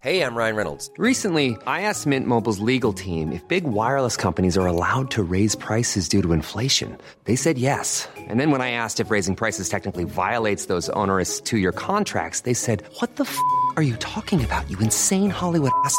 Hey, 0.00 0.20
I'm 0.20 0.36
Ryan 0.36 0.54
Reynolds. 0.54 0.90
Recently, 0.98 1.56
I 1.66 1.80
asked 1.88 2.06
Mint 2.06 2.26
Mobile's 2.26 2.58
legal 2.58 2.92
team 2.92 3.32
if 3.32 3.40
big 3.48 3.64
wireless 3.64 4.18
companies 4.18 4.58
are 4.58 4.66
allowed 4.66 5.10
to 5.12 5.22
raise 5.22 5.56
prices 5.56 6.10
due 6.10 6.20
to 6.20 6.34
inflation. 6.34 6.98
They 7.24 7.36
said 7.36 7.56
yes. 7.56 8.06
And 8.28 8.38
then 8.38 8.50
when 8.50 8.60
I 8.60 8.72
asked 8.72 9.00
if 9.00 9.10
raising 9.10 9.34
prices 9.34 9.70
technically 9.70 10.04
violates 10.04 10.66
those 10.66 10.90
onerous 10.90 11.40
two-year 11.40 11.72
contracts, 11.72 12.42
they 12.42 12.52
said, 12.52 12.82
"What 13.00 13.16
the 13.16 13.24
f*** 13.24 13.34
are 13.76 13.82
you 13.82 13.96
talking 13.96 14.44
about? 14.44 14.68
You 14.68 14.78
insane 14.80 15.30
Hollywood 15.30 15.72
ass." 15.86 15.98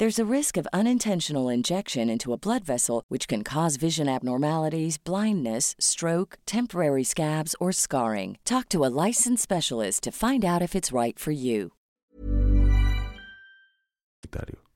There's 0.00 0.18
a 0.18 0.24
risk 0.24 0.56
of 0.56 0.66
unintentional 0.72 1.50
injection 1.50 2.08
into 2.08 2.32
a 2.32 2.38
blood 2.38 2.64
vessel, 2.64 3.04
which 3.08 3.28
can 3.28 3.44
cause 3.44 3.76
vision 3.76 4.08
abnormalities, 4.08 4.96
blindness, 4.96 5.76
stroke, 5.78 6.38
temporary 6.46 7.04
scabs, 7.04 7.54
or 7.60 7.70
scarring. 7.70 8.38
Talk 8.46 8.70
to 8.70 8.82
a 8.86 8.88
licensed 8.88 9.42
specialist 9.42 10.02
to 10.04 10.10
find 10.10 10.42
out 10.42 10.62
if 10.62 10.74
it's 10.74 10.90
right 10.90 11.18
for 11.18 11.32
you. 11.32 11.72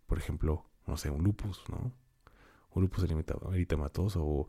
Por 0.07 0.19
ejemplo, 0.19 0.65
no 0.87 0.97
sé, 0.97 1.09
un 1.09 1.23
lupus, 1.25 1.59
¿no? 1.71 1.91
Un 2.75 2.83
lupus 2.83 3.05
eritematoso 3.05 4.21
o, 4.21 4.49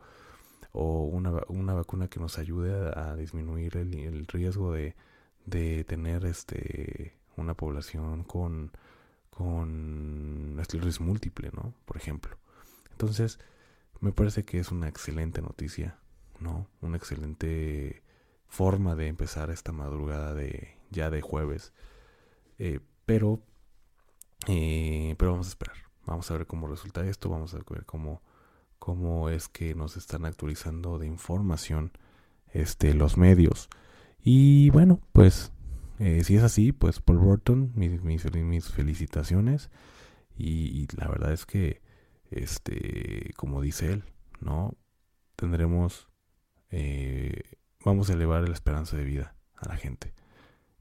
o 0.74 1.06
una, 1.06 1.42
una 1.48 1.74
vacuna 1.74 2.10
que 2.10 2.20
nos 2.20 2.38
ayude 2.38 2.92
a, 2.94 3.16
disminuir 3.16 3.78
el, 3.78 3.94
el 3.94 4.28
riesgo 4.28 4.74
de, 4.74 4.94
de 5.46 5.86
tener 5.86 6.26
este 6.26 7.14
una 7.38 7.54
población 7.54 8.26
con 8.26 8.74
con 9.36 10.58
esclerosis 10.62 11.02
múltiple, 11.02 11.52
¿no? 11.54 11.74
Por 11.86 11.98
ejemplo. 11.98 12.38
Entonces, 12.92 13.38
me 14.00 14.14
parece 14.14 14.46
que 14.46 14.60
es 14.60 14.72
una 14.72 14.88
excelente 14.88 15.42
noticia, 15.42 16.00
¿no? 16.40 16.68
Una 16.82 16.96
excelente 16.98 18.02
forma 18.48 18.96
de 18.96 19.08
empezar 19.08 19.50
esta 19.50 19.74
madrugada 19.74 20.34
de 20.34 20.78
ya 20.90 21.10
de 21.10 21.22
jueves. 21.22 21.74
Eh, 22.60 22.80
pero, 23.06 23.42
eh, 24.48 25.16
pero 25.18 25.32
vamos 25.32 25.48
a 25.48 25.50
esperar. 25.50 25.76
Vamos 26.06 26.32
a 26.32 26.38
ver 26.38 26.48
cómo 26.48 26.68
resulta 26.68 27.06
esto. 27.06 27.30
Vamos 27.30 27.54
a 27.54 27.58
ver 27.58 27.86
cómo, 27.86 28.22
cómo 28.80 29.30
es 29.30 29.50
que 29.50 29.76
nos 29.76 29.98
están 29.98 30.24
actualizando 30.24 30.98
de 30.98 31.08
información 31.08 31.92
este, 32.54 32.94
los 32.94 33.18
medios. 33.18 33.70
Y 34.24 34.70
bueno, 34.70 35.02
pues 35.12 35.52
eh, 36.00 36.24
si 36.24 36.36
es 36.36 36.44
así, 36.44 36.72
pues 36.72 37.00
Paul 37.00 37.20
Burton, 37.20 37.72
mis, 37.76 38.72
felicitaciones. 38.72 39.70
Y, 40.38 40.88
la 40.98 41.08
verdad 41.08 41.32
es 41.32 41.46
que, 41.46 41.82
este, 42.30 43.32
como 43.38 43.62
dice 43.62 43.94
él, 43.94 44.04
¿no? 44.42 44.76
Tendremos, 45.36 46.10
eh, 46.70 47.58
vamos 47.84 48.10
a 48.10 48.14
elevar 48.14 48.48
la 48.48 48.54
esperanza 48.54 48.98
de 48.98 49.04
vida 49.04 49.36
a 49.56 49.70
la 49.70 49.78
gente. 49.78 50.14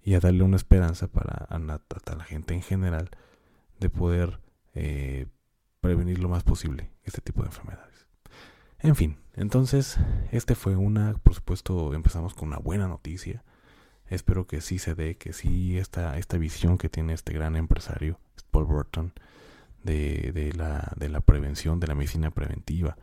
Y 0.02 0.14
a 0.14 0.20
darle 0.20 0.42
una 0.42 0.56
esperanza 0.56 1.08
para 1.08 1.46
a, 1.48 1.58
la 1.58 2.24
gente 2.24 2.54
en 2.54 2.62
general 2.62 3.10
de 3.80 3.88
poder 3.88 4.40
eh, 4.74 5.26
prevenir 5.80 6.18
lo 6.18 6.28
más 6.28 6.42
posible 6.42 6.90
este 7.04 7.20
tipo 7.20 7.42
de 7.42 7.48
enfermedades. 7.48 8.06
En 8.80 8.96
fin, 8.96 9.16
entonces, 9.34 9.98
este 10.30 10.54
fue 10.54 10.76
una, 10.76 11.14
por 11.14 11.34
supuesto, 11.34 11.94
empezamos 11.94 12.34
con 12.34 12.48
una 12.48 12.58
buena 12.58 12.86
noticia 12.86 13.44
Espero 14.08 14.46
que 14.46 14.60
sí 14.60 14.78
se 14.78 14.94
dé, 14.94 15.16
que 15.16 15.32
sí 15.32 15.78
esta, 15.78 16.18
esta 16.18 16.38
visión 16.38 16.78
que 16.78 16.88
tiene 16.88 17.14
este 17.14 17.32
gran 17.32 17.56
empresario, 17.56 18.18
Paul 18.50 18.66
Burton, 18.66 19.12
de, 19.82 20.32
de, 20.32 20.52
la, 20.52 20.92
de 20.96 21.08
la 21.08 21.20
prevención, 21.20 21.80
de 21.80 21.86
la 21.86 21.94
medicina 21.94 22.30
preventiva, 22.30 22.96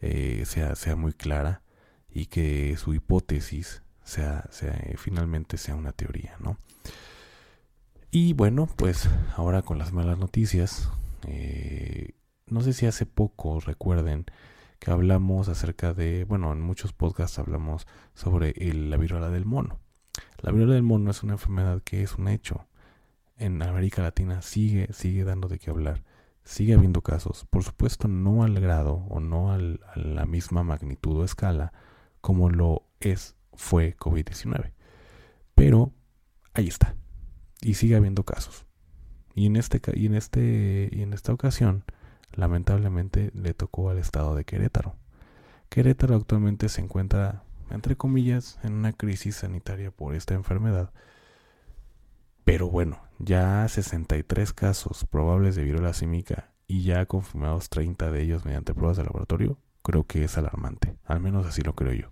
eh, 0.00 0.44
sea, 0.46 0.74
sea 0.76 0.96
muy 0.96 1.12
clara 1.12 1.62
y 2.10 2.26
que 2.26 2.76
su 2.76 2.94
hipótesis 2.94 3.82
sea, 4.02 4.44
sea, 4.50 4.78
finalmente 4.96 5.56
sea 5.56 5.74
una 5.74 5.92
teoría, 5.92 6.36
¿no? 6.38 6.58
Y 8.10 8.32
bueno, 8.32 8.68
pues 8.76 9.08
ahora 9.36 9.62
con 9.62 9.78
las 9.78 9.92
malas 9.92 10.18
noticias, 10.18 10.88
eh, 11.26 12.12
no 12.46 12.60
sé 12.60 12.72
si 12.72 12.86
hace 12.86 13.06
poco 13.06 13.58
recuerden 13.60 14.26
que 14.78 14.90
hablamos 14.90 15.48
acerca 15.48 15.94
de, 15.94 16.24
bueno, 16.24 16.52
en 16.52 16.60
muchos 16.60 16.92
podcasts 16.92 17.38
hablamos 17.38 17.86
sobre 18.14 18.54
la 18.72 18.96
viruela 18.98 19.30
del 19.30 19.46
mono. 19.46 19.80
La 20.44 20.52
viruela 20.52 20.74
del 20.74 20.82
mono 20.82 21.10
es 21.10 21.22
una 21.22 21.32
enfermedad 21.32 21.80
que 21.82 22.02
es 22.02 22.16
un 22.16 22.28
hecho. 22.28 22.66
En 23.38 23.62
América 23.62 24.02
Latina 24.02 24.42
sigue, 24.42 24.92
sigue 24.92 25.24
dando 25.24 25.48
de 25.48 25.58
qué 25.58 25.70
hablar. 25.70 26.02
Sigue 26.42 26.74
habiendo 26.74 27.00
casos. 27.00 27.46
Por 27.48 27.64
supuesto, 27.64 28.08
no 28.08 28.42
al 28.42 28.60
grado 28.60 29.06
o 29.08 29.20
no 29.20 29.52
a 29.52 29.58
la 29.58 30.26
misma 30.26 30.62
magnitud 30.62 31.16
o 31.18 31.24
escala 31.24 31.72
como 32.20 32.50
lo 32.50 32.82
es, 33.00 33.36
fue 33.54 33.96
COVID-19. 33.96 34.72
Pero 35.54 35.94
ahí 36.52 36.68
está. 36.68 36.94
Y 37.62 37.72
sigue 37.72 37.96
habiendo 37.96 38.24
casos. 38.24 38.66
Y 39.34 39.46
en, 39.46 39.56
este, 39.56 39.80
y, 39.94 40.04
en 40.04 40.14
este, 40.14 40.90
y 40.92 41.00
en 41.00 41.14
esta 41.14 41.32
ocasión, 41.32 41.84
lamentablemente, 42.34 43.30
le 43.32 43.54
tocó 43.54 43.88
al 43.88 43.96
estado 43.96 44.34
de 44.34 44.44
Querétaro. 44.44 44.94
Querétaro 45.70 46.16
actualmente 46.16 46.68
se 46.68 46.82
encuentra 46.82 47.44
entre 47.74 47.96
comillas, 47.96 48.58
en 48.62 48.74
una 48.74 48.92
crisis 48.92 49.36
sanitaria 49.36 49.90
por 49.90 50.14
esta 50.14 50.34
enfermedad. 50.34 50.92
Pero 52.44 52.70
bueno, 52.70 53.00
ya 53.18 53.66
63 53.68 54.52
casos 54.52 55.04
probables 55.04 55.56
de 55.56 55.64
viruela 55.64 55.92
símica 55.94 56.52
y 56.66 56.82
ya 56.82 57.06
confirmados 57.06 57.68
30 57.68 58.10
de 58.10 58.22
ellos 58.22 58.44
mediante 58.44 58.74
pruebas 58.74 58.96
de 58.96 59.04
laboratorio, 59.04 59.58
creo 59.82 60.04
que 60.04 60.24
es 60.24 60.36
alarmante. 60.38 60.96
Al 61.04 61.20
menos 61.20 61.46
así 61.46 61.62
lo 61.62 61.74
creo 61.74 61.92
yo. 61.92 62.10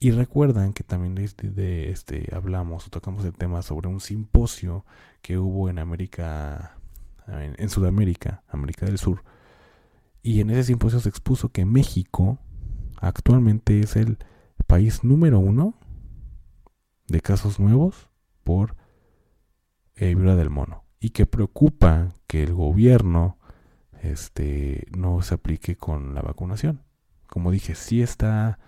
Y 0.00 0.12
recuerdan 0.12 0.72
que 0.72 0.84
también 0.84 1.16
de, 1.16 1.90
este 1.90 2.28
hablamos 2.32 2.86
o 2.86 2.90
tocamos 2.90 3.24
el 3.24 3.34
tema 3.34 3.62
sobre 3.62 3.88
un 3.88 4.00
simposio 4.00 4.84
que 5.22 5.38
hubo 5.38 5.68
en 5.68 5.80
América, 5.80 6.78
en 7.26 7.68
Sudamérica, 7.68 8.44
América 8.48 8.86
del 8.86 8.98
Sur. 8.98 9.24
Y 10.22 10.40
en 10.40 10.50
ese 10.50 10.64
simposio 10.64 11.00
se 11.00 11.08
expuso 11.08 11.48
que 11.48 11.64
México 11.64 12.38
actualmente 13.00 13.80
es 13.80 13.96
el 13.96 14.18
país 14.66 15.04
número 15.04 15.38
uno 15.38 15.74
de 17.06 17.20
casos 17.20 17.58
nuevos 17.58 18.08
por 18.44 18.76
eh, 19.96 20.14
del 20.14 20.50
mono 20.50 20.84
y 21.00 21.10
que 21.10 21.26
preocupa 21.26 22.14
que 22.26 22.42
el 22.42 22.54
gobierno 22.54 23.38
este 24.02 24.86
no 24.96 25.22
se 25.22 25.34
aplique 25.34 25.76
con 25.76 26.14
la 26.14 26.22
vacunación. 26.22 26.82
Como 27.26 27.50
dije, 27.50 27.74
sí 27.74 28.02
está 28.02 28.58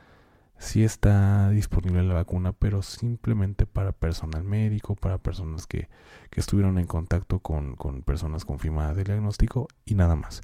sí 0.58 0.84
está 0.84 1.50
disponible 1.50 2.02
la 2.02 2.14
vacuna, 2.14 2.52
pero 2.52 2.82
simplemente 2.82 3.66
para 3.66 3.92
personal 3.92 4.44
médico, 4.44 4.94
para 4.94 5.18
personas 5.18 5.66
que, 5.66 5.88
que 6.30 6.40
estuvieron 6.40 6.78
en 6.78 6.86
contacto 6.86 7.40
con, 7.40 7.76
con 7.76 8.02
personas 8.02 8.44
confirmadas 8.44 8.96
de 8.96 9.04
diagnóstico 9.04 9.68
y 9.86 9.94
nada 9.94 10.16
más. 10.16 10.42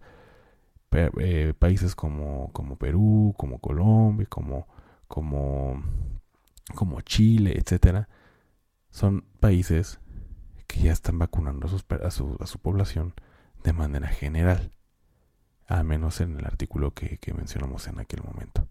Eh, 0.96 1.52
países 1.58 1.94
como, 1.94 2.50
como 2.52 2.76
Perú, 2.76 3.34
como 3.36 3.58
Colombia, 3.60 4.26
como, 4.28 4.66
como, 5.06 5.82
Chile, 7.02 7.54
etcétera, 7.58 8.08
son 8.90 9.24
países 9.40 10.00
que 10.66 10.80
ya 10.80 10.92
están 10.92 11.18
vacunando 11.18 11.66
a, 11.66 12.10
su, 12.10 12.36
a 12.40 12.46
su 12.46 12.58
población 12.58 13.14
de 13.62 13.72
manera 13.72 14.08
general, 14.08 14.72
al 15.66 15.84
menos 15.84 16.20
en 16.20 16.38
el 16.38 16.46
artículo 16.46 16.92
que, 16.94 17.18
que 17.18 17.34
mencionamos 17.34 17.86
en 17.88 18.00
aquel 18.00 18.22
momento. 18.22 18.66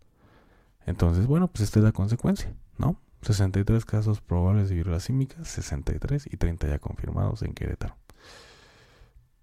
Entonces, 0.85 1.27
bueno, 1.27 1.47
pues 1.47 1.61
esta 1.61 1.79
es 1.79 1.85
la 1.85 1.91
consecuencia, 1.91 2.55
¿no? 2.77 2.99
63 3.21 3.85
casos 3.85 4.21
probables 4.21 4.69
de 4.69 4.75
viruela 4.75 4.99
símica, 4.99 5.43
63 5.43 6.27
y 6.31 6.37
30 6.37 6.67
ya 6.67 6.79
confirmados 6.79 7.41
en 7.41 7.53
Querétaro. 7.53 7.95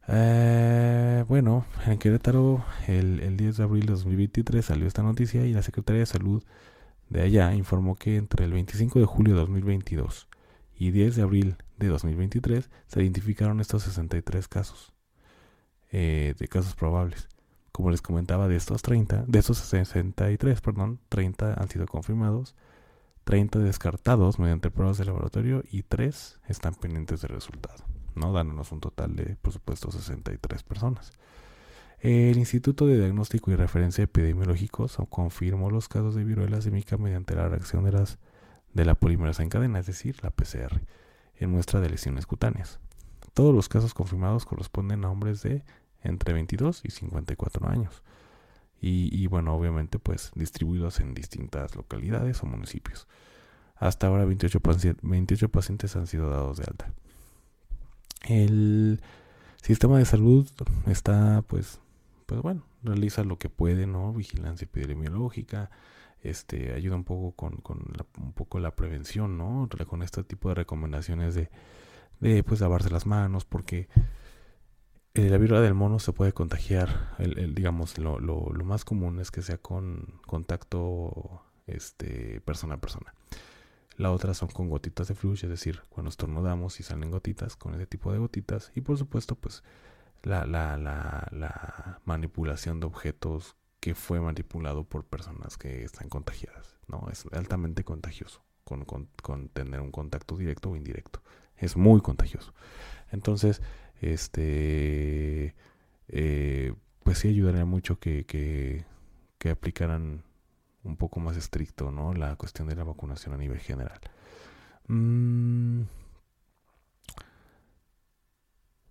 Eh, 0.08 1.24
bueno, 1.28 1.64
en 1.86 1.98
Querétaro 1.98 2.64
el, 2.88 3.20
el 3.20 3.36
10 3.36 3.58
de 3.58 3.62
abril 3.62 3.86
de 3.86 3.92
2023 3.92 4.64
salió 4.64 4.86
esta 4.86 5.02
noticia 5.02 5.46
y 5.46 5.52
la 5.52 5.62
Secretaría 5.62 6.00
de 6.00 6.06
Salud 6.06 6.42
de 7.08 7.22
allá 7.22 7.54
informó 7.54 7.94
que 7.94 8.16
entre 8.16 8.44
el 8.44 8.52
25 8.52 8.98
de 8.98 9.04
julio 9.04 9.34
de 9.34 9.40
2022 9.40 10.28
y 10.76 10.90
10 10.90 11.16
de 11.16 11.22
abril 11.22 11.56
de 11.78 11.88
2023 11.88 12.70
se 12.86 13.02
identificaron 13.02 13.60
estos 13.60 13.82
63 13.84 14.48
casos 14.48 14.92
eh, 15.90 16.34
de 16.38 16.48
casos 16.48 16.74
probables. 16.74 17.28
Como 17.70 17.90
les 17.90 18.02
comentaba, 18.02 18.48
de 18.48 18.56
estos 18.56 18.82
30, 18.82 19.24
de 19.26 19.38
estos 19.38 19.58
63, 19.58 20.60
perdón, 20.60 21.00
30 21.08 21.54
han 21.54 21.68
sido 21.68 21.86
confirmados, 21.86 22.54
30 23.24 23.60
descartados 23.60 24.38
mediante 24.38 24.70
pruebas 24.70 24.98
de 24.98 25.04
laboratorio 25.04 25.62
y 25.70 25.82
3 25.82 26.40
están 26.48 26.74
pendientes 26.74 27.20
de 27.22 27.28
resultado. 27.28 27.84
¿No? 28.14 28.32
dándonos 28.32 28.72
un 28.72 28.80
total 28.80 29.16
de, 29.16 29.36
por 29.36 29.52
supuesto, 29.52 29.90
63 29.90 30.62
personas. 30.62 31.12
El 32.00 32.36
Instituto 32.36 32.86
de 32.86 32.98
Diagnóstico 32.98 33.52
y 33.52 33.54
Referencia 33.54 34.02
Epidemiológicos 34.02 34.98
confirmó 35.08 35.70
los 35.70 35.88
casos 35.88 36.16
de 36.16 36.24
viruela 36.24 36.60
símica 36.60 36.96
mediante 36.96 37.36
la 37.36 37.48
reacción 37.48 37.84
de, 37.84 37.92
las, 37.92 38.18
de 38.74 38.84
la 38.84 38.96
polimerasa 38.96 39.44
en 39.44 39.48
cadena, 39.48 39.78
es 39.78 39.86
decir, 39.86 40.16
la 40.22 40.30
PCR, 40.30 40.80
en 41.36 41.50
muestra 41.50 41.80
de 41.80 41.90
lesiones 41.90 42.26
cutáneas. 42.26 42.80
Todos 43.34 43.54
los 43.54 43.68
casos 43.68 43.94
confirmados 43.94 44.44
corresponden 44.44 45.04
a 45.04 45.10
hombres 45.10 45.42
de 45.42 45.62
entre 46.02 46.32
22 46.32 46.82
y 46.84 46.90
54 46.90 47.68
años. 47.68 48.02
Y, 48.84 49.28
bueno, 49.28 49.54
obviamente 49.54 50.00
pues 50.00 50.32
distribuidos 50.34 50.98
en 50.98 51.14
distintas 51.14 51.76
localidades 51.76 52.42
o 52.42 52.46
municipios. 52.46 53.06
Hasta 53.76 54.08
ahora 54.08 54.24
28, 54.24 54.60
28 55.02 55.48
pacientes 55.50 55.94
han 55.94 56.08
sido 56.08 56.28
dados 56.28 56.58
de 56.58 56.64
alta. 56.64 56.92
El 58.28 59.00
sistema 59.62 59.98
de 59.98 60.04
salud 60.04 60.48
está, 60.86 61.42
pues, 61.46 61.80
pues 62.26 62.40
bueno, 62.42 62.64
realiza 62.82 63.24
lo 63.24 63.38
que 63.38 63.48
puede, 63.48 63.86
¿no? 63.86 64.12
Vigilancia 64.12 64.64
epidemiológica, 64.64 65.70
este, 66.22 66.72
ayuda 66.74 66.96
un 66.96 67.04
poco 67.04 67.32
con, 67.32 67.56
con 67.58 67.78
la, 67.96 68.06
un 68.22 68.32
poco 68.32 68.60
la 68.60 68.76
prevención, 68.76 69.38
¿no? 69.38 69.68
Con 69.86 70.02
este 70.02 70.22
tipo 70.24 70.48
de 70.48 70.54
recomendaciones 70.54 71.34
de, 71.34 71.50
de 72.20 72.42
pues, 72.44 72.60
lavarse 72.60 72.90
las 72.90 73.06
manos, 73.06 73.44
porque 73.44 73.88
eh, 75.14 75.28
la 75.28 75.36
viruela 75.38 75.62
del 75.62 75.74
mono 75.74 75.98
se 75.98 76.12
puede 76.12 76.32
contagiar, 76.32 77.14
el, 77.18 77.38
el 77.38 77.54
digamos, 77.54 77.98
lo, 77.98 78.18
lo, 78.18 78.50
lo, 78.52 78.64
más 78.64 78.84
común 78.84 79.20
es 79.20 79.30
que 79.30 79.42
sea 79.42 79.58
con 79.58 80.20
contacto 80.26 81.42
este, 81.66 82.40
persona 82.42 82.76
a 82.76 82.80
persona. 82.80 83.14
La 83.96 84.10
otra 84.10 84.34
son 84.34 84.48
con 84.48 84.68
gotitas 84.68 85.08
de 85.08 85.14
flush, 85.14 85.44
es 85.44 85.50
decir, 85.50 85.82
cuando 85.90 86.08
estornudamos 86.08 86.80
y 86.80 86.82
salen 86.82 87.10
gotitas 87.10 87.56
con 87.56 87.74
ese 87.74 87.86
tipo 87.86 88.12
de 88.12 88.18
gotitas. 88.18 88.72
Y 88.74 88.80
por 88.80 88.96
supuesto, 88.98 89.34
pues 89.34 89.62
la, 90.22 90.46
la, 90.46 90.78
la, 90.78 91.28
la 91.30 92.00
manipulación 92.04 92.80
de 92.80 92.86
objetos 92.86 93.56
que 93.80 93.94
fue 93.94 94.20
manipulado 94.20 94.84
por 94.84 95.04
personas 95.04 95.58
que 95.58 95.84
están 95.84 96.08
contagiadas. 96.08 96.76
No, 96.86 97.08
es 97.10 97.24
altamente 97.32 97.84
contagioso 97.84 98.42
con, 98.64 98.84
con, 98.84 99.08
con 99.22 99.48
tener 99.48 99.80
un 99.80 99.90
contacto 99.90 100.36
directo 100.36 100.70
o 100.70 100.76
indirecto. 100.76 101.22
Es 101.56 101.76
muy 101.76 102.00
contagioso. 102.00 102.54
Entonces, 103.10 103.60
este, 104.00 105.54
eh, 106.08 106.74
pues 107.02 107.18
sí 107.18 107.28
ayudaría 107.28 107.64
mucho 107.64 107.98
que, 107.98 108.24
que, 108.24 108.84
que 109.38 109.50
aplicaran 109.50 110.24
un 110.84 110.96
poco 110.96 111.20
más 111.20 111.36
estricto, 111.36 111.90
¿no? 111.90 112.12
La 112.14 112.36
cuestión 112.36 112.68
de 112.68 112.76
la 112.76 112.84
vacunación 112.84 113.34
a 113.34 113.38
nivel 113.38 113.58
general. 113.58 114.00
Mm. 114.88 115.82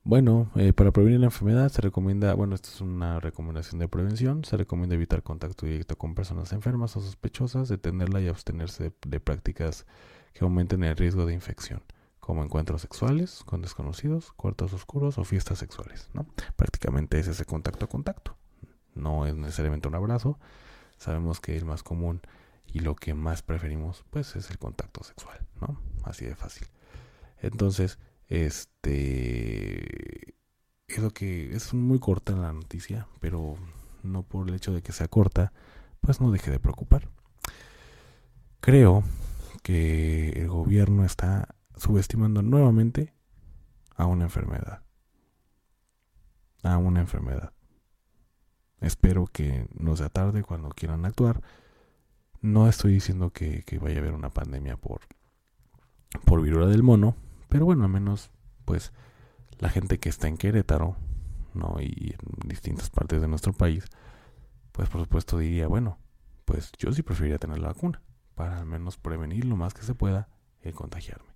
Bueno, 0.03 0.49
eh, 0.55 0.73
para 0.73 0.91
prevenir 0.91 1.19
la 1.19 1.27
enfermedad 1.27 1.69
se 1.69 1.79
recomienda, 1.79 2.33
bueno, 2.33 2.55
esto 2.55 2.69
es 2.69 2.81
una 2.81 3.19
recomendación 3.19 3.79
de 3.79 3.87
prevención, 3.87 4.43
se 4.43 4.57
recomienda 4.57 4.95
evitar 4.95 5.21
contacto 5.21 5.67
directo 5.67 5.95
con 5.95 6.15
personas 6.15 6.53
enfermas 6.53 6.97
o 6.97 7.01
sospechosas, 7.01 7.69
detenerla 7.69 8.19
y 8.19 8.27
abstenerse 8.27 8.93
de, 9.05 9.19
prácticas 9.19 9.85
que 10.33 10.43
aumenten 10.43 10.83
el 10.83 10.97
riesgo 10.97 11.27
de 11.27 11.35
infección, 11.35 11.83
como 12.19 12.43
encuentros 12.43 12.81
sexuales 12.81 13.43
con 13.45 13.61
desconocidos, 13.61 14.31
cuartos 14.31 14.73
oscuros 14.73 15.19
o 15.19 15.23
fiestas 15.23 15.59
sexuales, 15.59 16.09
¿no? 16.15 16.25
Prácticamente 16.55 17.19
es 17.19 17.27
ese 17.27 17.45
contacto 17.45 17.85
a 17.85 17.87
contacto, 17.87 18.35
no 18.95 19.27
es 19.27 19.35
necesariamente 19.35 19.87
un 19.87 19.95
abrazo, 19.95 20.39
sabemos 21.01 21.39
que 21.39 21.57
el 21.57 21.65
más 21.65 21.81
común 21.81 22.21
y 22.67 22.81
lo 22.81 22.95
que 22.95 23.15
más 23.15 23.41
preferimos, 23.41 24.05
pues 24.11 24.35
es 24.35 24.51
el 24.51 24.59
contacto 24.59 25.03
sexual, 25.03 25.39
¿no? 25.59 25.81
Así 26.03 26.25
de 26.25 26.35
fácil. 26.35 26.67
Entonces, 27.39 27.97
este 28.27 30.35
es 30.87 30.99
lo 30.99 31.09
que 31.09 31.55
es 31.55 31.73
muy 31.73 31.99
corta 31.99 32.33
la 32.33 32.53
noticia, 32.53 33.07
pero 33.19 33.55
no 34.03 34.21
por 34.21 34.47
el 34.47 34.53
hecho 34.53 34.73
de 34.73 34.83
que 34.83 34.91
sea 34.91 35.07
corta, 35.07 35.53
pues 36.01 36.21
no 36.21 36.29
deje 36.29 36.51
de 36.51 36.59
preocupar. 36.59 37.09
Creo 38.59 39.03
que 39.63 40.29
el 40.29 40.49
gobierno 40.49 41.03
está 41.03 41.55
subestimando 41.75 42.43
nuevamente 42.43 43.15
a 43.95 44.05
una 44.05 44.25
enfermedad. 44.25 44.83
A 46.61 46.77
una 46.77 46.99
enfermedad. 46.99 47.53
Espero 48.81 49.27
que 49.27 49.67
no 49.73 49.95
sea 49.95 50.09
tarde 50.09 50.43
cuando 50.43 50.69
quieran 50.69 51.05
actuar. 51.05 51.41
No 52.41 52.67
estoy 52.67 52.93
diciendo 52.93 53.29
que, 53.29 53.63
que 53.63 53.77
vaya 53.77 53.97
a 53.97 53.99
haber 53.99 54.13
una 54.13 54.31
pandemia 54.31 54.75
por, 54.75 55.01
por 56.25 56.41
viruela 56.41 56.67
del 56.67 56.83
mono, 56.83 57.15
pero 57.47 57.65
bueno, 57.65 57.83
al 57.83 57.91
menos, 57.91 58.31
pues, 58.65 58.91
la 59.59 59.69
gente 59.69 59.99
que 59.99 60.09
está 60.09 60.27
en 60.27 60.37
Querétaro, 60.37 60.97
¿no? 61.53 61.75
Y 61.79 62.15
en 62.17 62.49
distintas 62.49 62.89
partes 62.89 63.21
de 63.21 63.27
nuestro 63.27 63.53
país, 63.53 63.85
pues 64.71 64.89
por 64.89 65.01
supuesto 65.01 65.37
diría, 65.37 65.67
bueno, 65.67 65.99
pues 66.45 66.71
yo 66.77 66.91
sí 66.91 67.03
preferiría 67.03 67.37
tener 67.37 67.59
la 67.59 67.67
vacuna, 67.67 68.01
para 68.35 68.57
al 68.57 68.65
menos 68.65 68.97
prevenir 68.97 69.45
lo 69.45 69.55
más 69.55 69.73
que 69.73 69.83
se 69.83 69.93
pueda 69.93 70.29
el 70.61 70.73
contagiarme. 70.73 71.29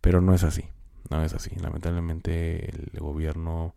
Pero 0.00 0.20
no 0.20 0.34
es 0.34 0.44
así, 0.44 0.68
no 1.10 1.22
es 1.24 1.34
así. 1.34 1.50
Lamentablemente 1.56 2.70
el 2.70 3.00
gobierno 3.00 3.74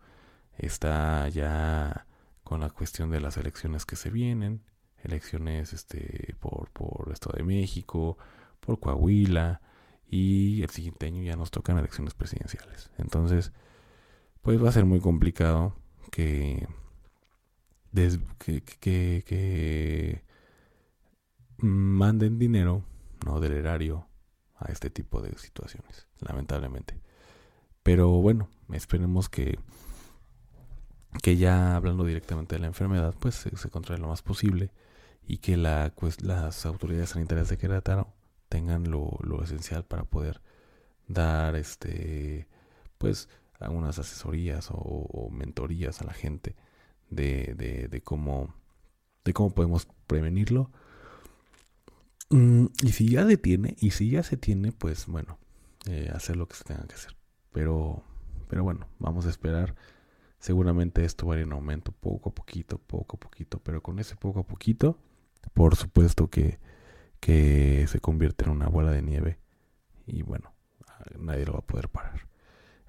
está 0.58 1.28
ya 1.30 2.06
con 2.52 2.60
la 2.60 2.70
cuestión 2.70 3.12
de 3.12 3.22
las 3.22 3.38
elecciones 3.38 3.86
que 3.86 3.96
se 3.96 4.10
vienen, 4.10 4.62
elecciones 5.06 5.72
este 5.72 6.36
por 6.42 6.70
por 6.72 7.10
Estado 7.14 7.38
de 7.38 7.44
México, 7.44 8.18
por 8.60 8.78
Coahuila, 8.78 9.62
y 10.06 10.62
el 10.62 10.70
siguiente 10.70 11.06
año 11.06 11.24
ya 11.24 11.38
nos 11.38 11.50
tocan 11.50 11.78
elecciones 11.78 12.14
presidenciales. 12.14 12.92
Entonces, 12.98 13.54
pues 14.42 14.62
va 14.62 14.68
a 14.68 14.74
ser 14.74 14.84
muy 14.84 15.00
complicado 15.00 15.78
que, 16.12 16.68
que, 18.38 18.62
que, 19.26 20.26
manden 21.56 22.38
dinero 22.38 22.84
no 23.26 23.40
del 23.40 23.54
erario 23.54 24.10
a 24.58 24.74
este 24.74 24.90
tipo 24.90 25.22
de 25.22 25.38
situaciones, 25.38 26.06
lamentablemente. 26.20 27.00
Pero 27.82 28.10
bueno, 28.10 28.50
esperemos 28.74 29.30
que 29.30 29.58
que 31.22 31.38
ya 31.38 31.76
hablando 31.76 32.06
directamente 32.06 32.56
de 32.56 32.62
la 32.62 32.68
enfermedad, 32.68 33.14
pues 33.20 33.36
se, 33.36 33.56
se 33.56 33.98
lo 33.98 34.08
más 34.08 34.22
posible 34.22 34.72
y 35.28 35.38
que 35.38 35.58
la, 35.58 35.94
las 36.22 36.66
autoridades 36.66 37.10
sanitarias 37.10 37.50
de 37.50 37.58
Querétaro 37.58 38.14
tengan 38.50 38.90
lo, 38.90 39.18
lo 39.22 39.44
esencial 39.44 39.86
para 39.86 40.04
poder 40.04 40.42
dar 41.08 41.56
este 41.56 42.48
pues 42.98 43.30
algunas 43.60 44.00
asesorías 44.00 44.70
o, 44.72 45.30
mentorías 45.32 46.02
a 46.02 46.06
la 46.06 46.14
gente 46.14 46.56
de, 47.10 47.54
de, 47.90 48.02
cómo 48.02 48.54
de 49.24 49.34
cómo 49.34 49.54
podemos 49.54 49.88
prevenirlo. 50.08 50.72
Mm, 52.30 52.68
y 52.84 52.92
si 52.94 53.10
ya 53.10 53.26
se 53.28 53.38
tiene 53.38 53.76
y 53.80 53.92
si 53.92 54.10
ya 54.10 54.24
se 54.24 54.38
tiene 54.38 54.72
pues 54.72 55.06
bueno 55.08 55.38
eh, 55.86 56.10
hacer 56.14 56.38
lo 56.38 56.48
que 56.48 56.56
se 56.56 56.64
tenga 56.64 56.86
que 56.88 56.96
hacer. 56.96 57.16
Pero 57.52 58.04
pero 58.50 58.64
bueno 58.64 58.88
vamos 59.00 59.26
a 59.26 59.30
esperar 59.30 59.76
seguramente 60.42 61.06
esto 61.06 61.28
va 61.28 61.36
a 61.36 61.38
ir 61.38 61.44
en 61.44 61.54
aumento 61.54 61.94
poco 61.94 62.30
a 62.30 62.34
poquito 62.34 62.78
poco 62.78 63.16
a 63.16 63.20
poquito 63.20 63.60
pero 63.64 63.82
con 63.82 64.00
ese 64.00 64.18
poco 64.18 64.42
a 64.42 64.44
poquito 64.44 64.98
por 65.54 65.78
supuesto 65.78 66.30
que 66.30 66.60
que 67.22 67.86
se 67.88 68.02
convierte 68.02 68.44
en 68.44 68.52
una 68.52 68.68
bola 68.68 68.92
de 68.92 69.04
nieve 69.04 69.38
y 70.06 70.24
bueno, 70.24 70.54
nadie 71.18 71.46
lo 71.46 71.54
va 71.54 71.60
a 71.60 71.66
poder 71.66 71.88
parar. 71.88 72.28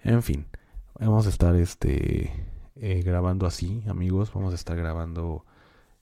En 0.02 0.22
fin, 0.22 0.46
vamos 0.98 1.26
a 1.26 1.28
estar 1.28 1.54
este 1.54 2.32
eh, 2.74 3.02
grabando 3.02 3.46
así, 3.46 3.84
amigos, 3.86 4.32
vamos 4.32 4.52
a 4.52 4.56
estar 4.56 4.76
grabando 4.76 5.44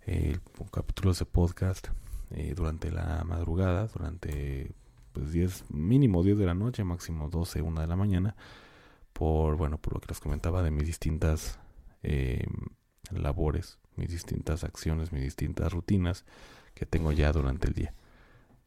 eh, 0.07 0.39
capítulos 0.73 1.19
de 1.19 1.27
podcast 1.27 1.89
eh, 2.31 2.55
durante 2.57 2.91
la 2.91 3.25
madrugada, 3.25 3.89
durante 3.89 4.73
pues 5.13 5.33
10, 5.33 5.71
mínimo 5.71 6.23
10 6.23 6.39
de 6.39 6.47
la 6.47 6.55
noche, 6.55 6.85
máximo 6.85 7.29
12, 7.29 7.63
1 7.63 7.81
de 7.81 7.87
la 7.89 7.97
mañana, 7.97 8.37
por 9.13 9.57
bueno, 9.57 9.79
por 9.79 9.95
lo 9.95 10.01
que 10.01 10.09
les 10.09 10.21
comentaba 10.21 10.63
de 10.63 10.71
mis 10.71 10.87
distintas 10.87 11.59
labores, 13.11 13.79
mis 13.97 14.11
distintas 14.11 14.65
acciones, 14.65 15.13
mis 15.13 15.23
distintas 15.23 15.73
rutinas 15.73 16.25
que 16.75 16.87
tengo 16.87 17.13
ya 17.13 17.33
durante 17.33 17.69
el 17.69 17.75
día. 17.75 17.95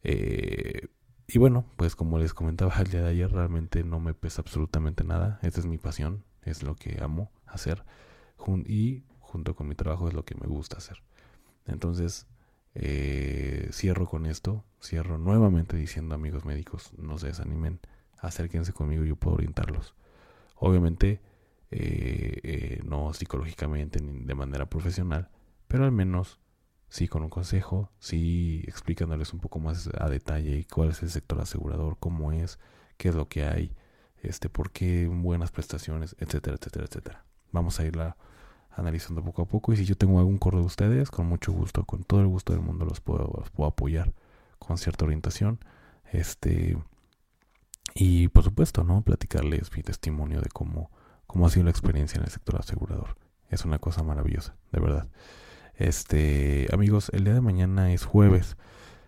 Eh, 0.02 0.88
y 1.26 1.38
bueno, 1.38 1.64
pues 1.76 1.96
como 1.96 2.18
les 2.18 2.34
comentaba 2.34 2.74
el 2.78 2.90
día 2.90 3.02
de 3.02 3.10
ayer, 3.10 3.32
realmente 3.32 3.82
no 3.82 3.98
me 3.98 4.14
pesa 4.14 4.42
absolutamente 4.42 5.04
nada. 5.04 5.38
Esta 5.42 5.60
es 5.60 5.66
mi 5.66 5.78
pasión, 5.78 6.24
es 6.42 6.62
lo 6.62 6.76
que 6.76 7.02
amo 7.02 7.30
hacer. 7.46 7.84
y 8.66 9.04
junto 9.20 9.56
con 9.56 9.66
mi 9.68 9.74
trabajo 9.74 10.06
es 10.08 10.14
lo 10.14 10.24
que 10.24 10.34
me 10.36 10.46
gusta 10.46 10.76
hacer. 10.76 11.02
Entonces, 11.66 12.26
eh, 12.74 13.68
cierro 13.72 14.06
con 14.06 14.26
esto. 14.26 14.64
Cierro 14.82 15.18
nuevamente 15.18 15.76
diciendo, 15.76 16.14
amigos 16.14 16.44
médicos, 16.44 16.92
no 16.98 17.18
se 17.18 17.28
desanimen, 17.28 17.80
acérquense 18.18 18.72
conmigo, 18.72 19.04
yo 19.04 19.16
puedo 19.16 19.36
orientarlos. 19.36 19.94
Obviamente, 20.64 21.20
eh, 21.70 22.80
no 22.86 23.12
psicológicamente 23.12 24.00
ni 24.00 24.24
de 24.24 24.34
manera 24.34 24.64
profesional, 24.64 25.28
pero 25.68 25.84
al 25.84 25.92
menos 25.92 26.40
sí 26.88 27.06
con 27.06 27.22
un 27.22 27.28
consejo, 27.28 27.90
sí 27.98 28.62
explicándoles 28.66 29.34
un 29.34 29.40
poco 29.40 29.58
más 29.58 29.90
a 29.98 30.08
detalle 30.08 30.66
cuál 30.72 30.88
es 30.88 31.02
el 31.02 31.10
sector 31.10 31.38
asegurador, 31.38 31.98
cómo 32.00 32.32
es, 32.32 32.58
qué 32.96 33.10
es 33.10 33.14
lo 33.14 33.28
que 33.28 33.44
hay, 33.44 33.76
este, 34.22 34.48
por 34.48 34.70
qué 34.70 35.06
buenas 35.06 35.50
prestaciones, 35.50 36.16
etcétera, 36.18 36.56
etcétera, 36.56 36.86
etcétera. 36.86 37.24
Vamos 37.52 37.78
a 37.78 37.84
irla 37.84 38.16
analizando 38.70 39.22
poco 39.22 39.42
a 39.42 39.46
poco 39.46 39.74
y 39.74 39.76
si 39.76 39.84
yo 39.84 39.96
tengo 39.98 40.18
algún 40.18 40.38
correo 40.38 40.60
de 40.60 40.66
ustedes, 40.66 41.10
con 41.10 41.26
mucho 41.26 41.52
gusto, 41.52 41.84
con 41.84 42.04
todo 42.04 42.22
el 42.22 42.26
gusto 42.28 42.54
del 42.54 42.62
mundo 42.62 42.86
los 42.86 43.02
puedo, 43.02 43.30
los 43.36 43.50
puedo 43.50 43.68
apoyar 43.68 44.14
con 44.58 44.78
cierta 44.78 45.04
orientación. 45.04 45.58
Este 46.10 46.78
y 47.94 48.28
por 48.28 48.42
supuesto, 48.42 48.82
¿no? 48.84 49.02
Platicarles 49.02 49.74
mi 49.76 49.82
testimonio 49.82 50.40
de 50.40 50.48
cómo, 50.48 50.90
cómo 51.26 51.46
ha 51.46 51.50
sido 51.50 51.64
la 51.64 51.70
experiencia 51.70 52.18
en 52.18 52.24
el 52.24 52.30
sector 52.30 52.56
asegurador. 52.58 53.16
Es 53.48 53.64
una 53.64 53.78
cosa 53.78 54.02
maravillosa, 54.02 54.56
de 54.72 54.80
verdad. 54.80 55.08
Este, 55.76 56.68
amigos, 56.72 57.10
el 57.12 57.24
día 57.24 57.34
de 57.34 57.40
mañana 57.40 57.92
es 57.92 58.04
jueves. 58.04 58.56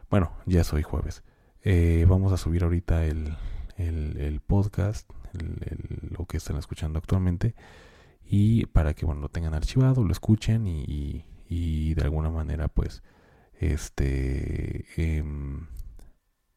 Bueno, 0.09 0.33
ya 0.47 0.63
soy 0.63 0.83
jueves. 0.83 1.25
Eh, 1.63 2.07
vamos 2.09 2.33
a 2.33 2.37
subir 2.37 2.63
ahorita 2.63 3.05
el, 3.05 3.37
el, 3.77 4.41
podcast, 4.41 5.11
lo 5.33 6.27
que 6.27 6.37
están 6.37 6.57
escuchando 6.57 6.99
actualmente. 6.99 7.55
Y 8.25 8.67
para 8.67 8.95
que, 8.95 9.07
bueno, 9.07 9.21
lo 9.21 9.29
tengan 9.29 9.55
archivado, 9.55 10.05
lo 10.05 10.13
escuchen 10.13 10.67
y, 10.67 11.25
y, 11.49 11.95
de 11.95 12.03
alguna 12.03 12.31
manera, 12.31 12.69
pues, 12.69 13.03
este, 13.59 14.85
em, 14.97 15.67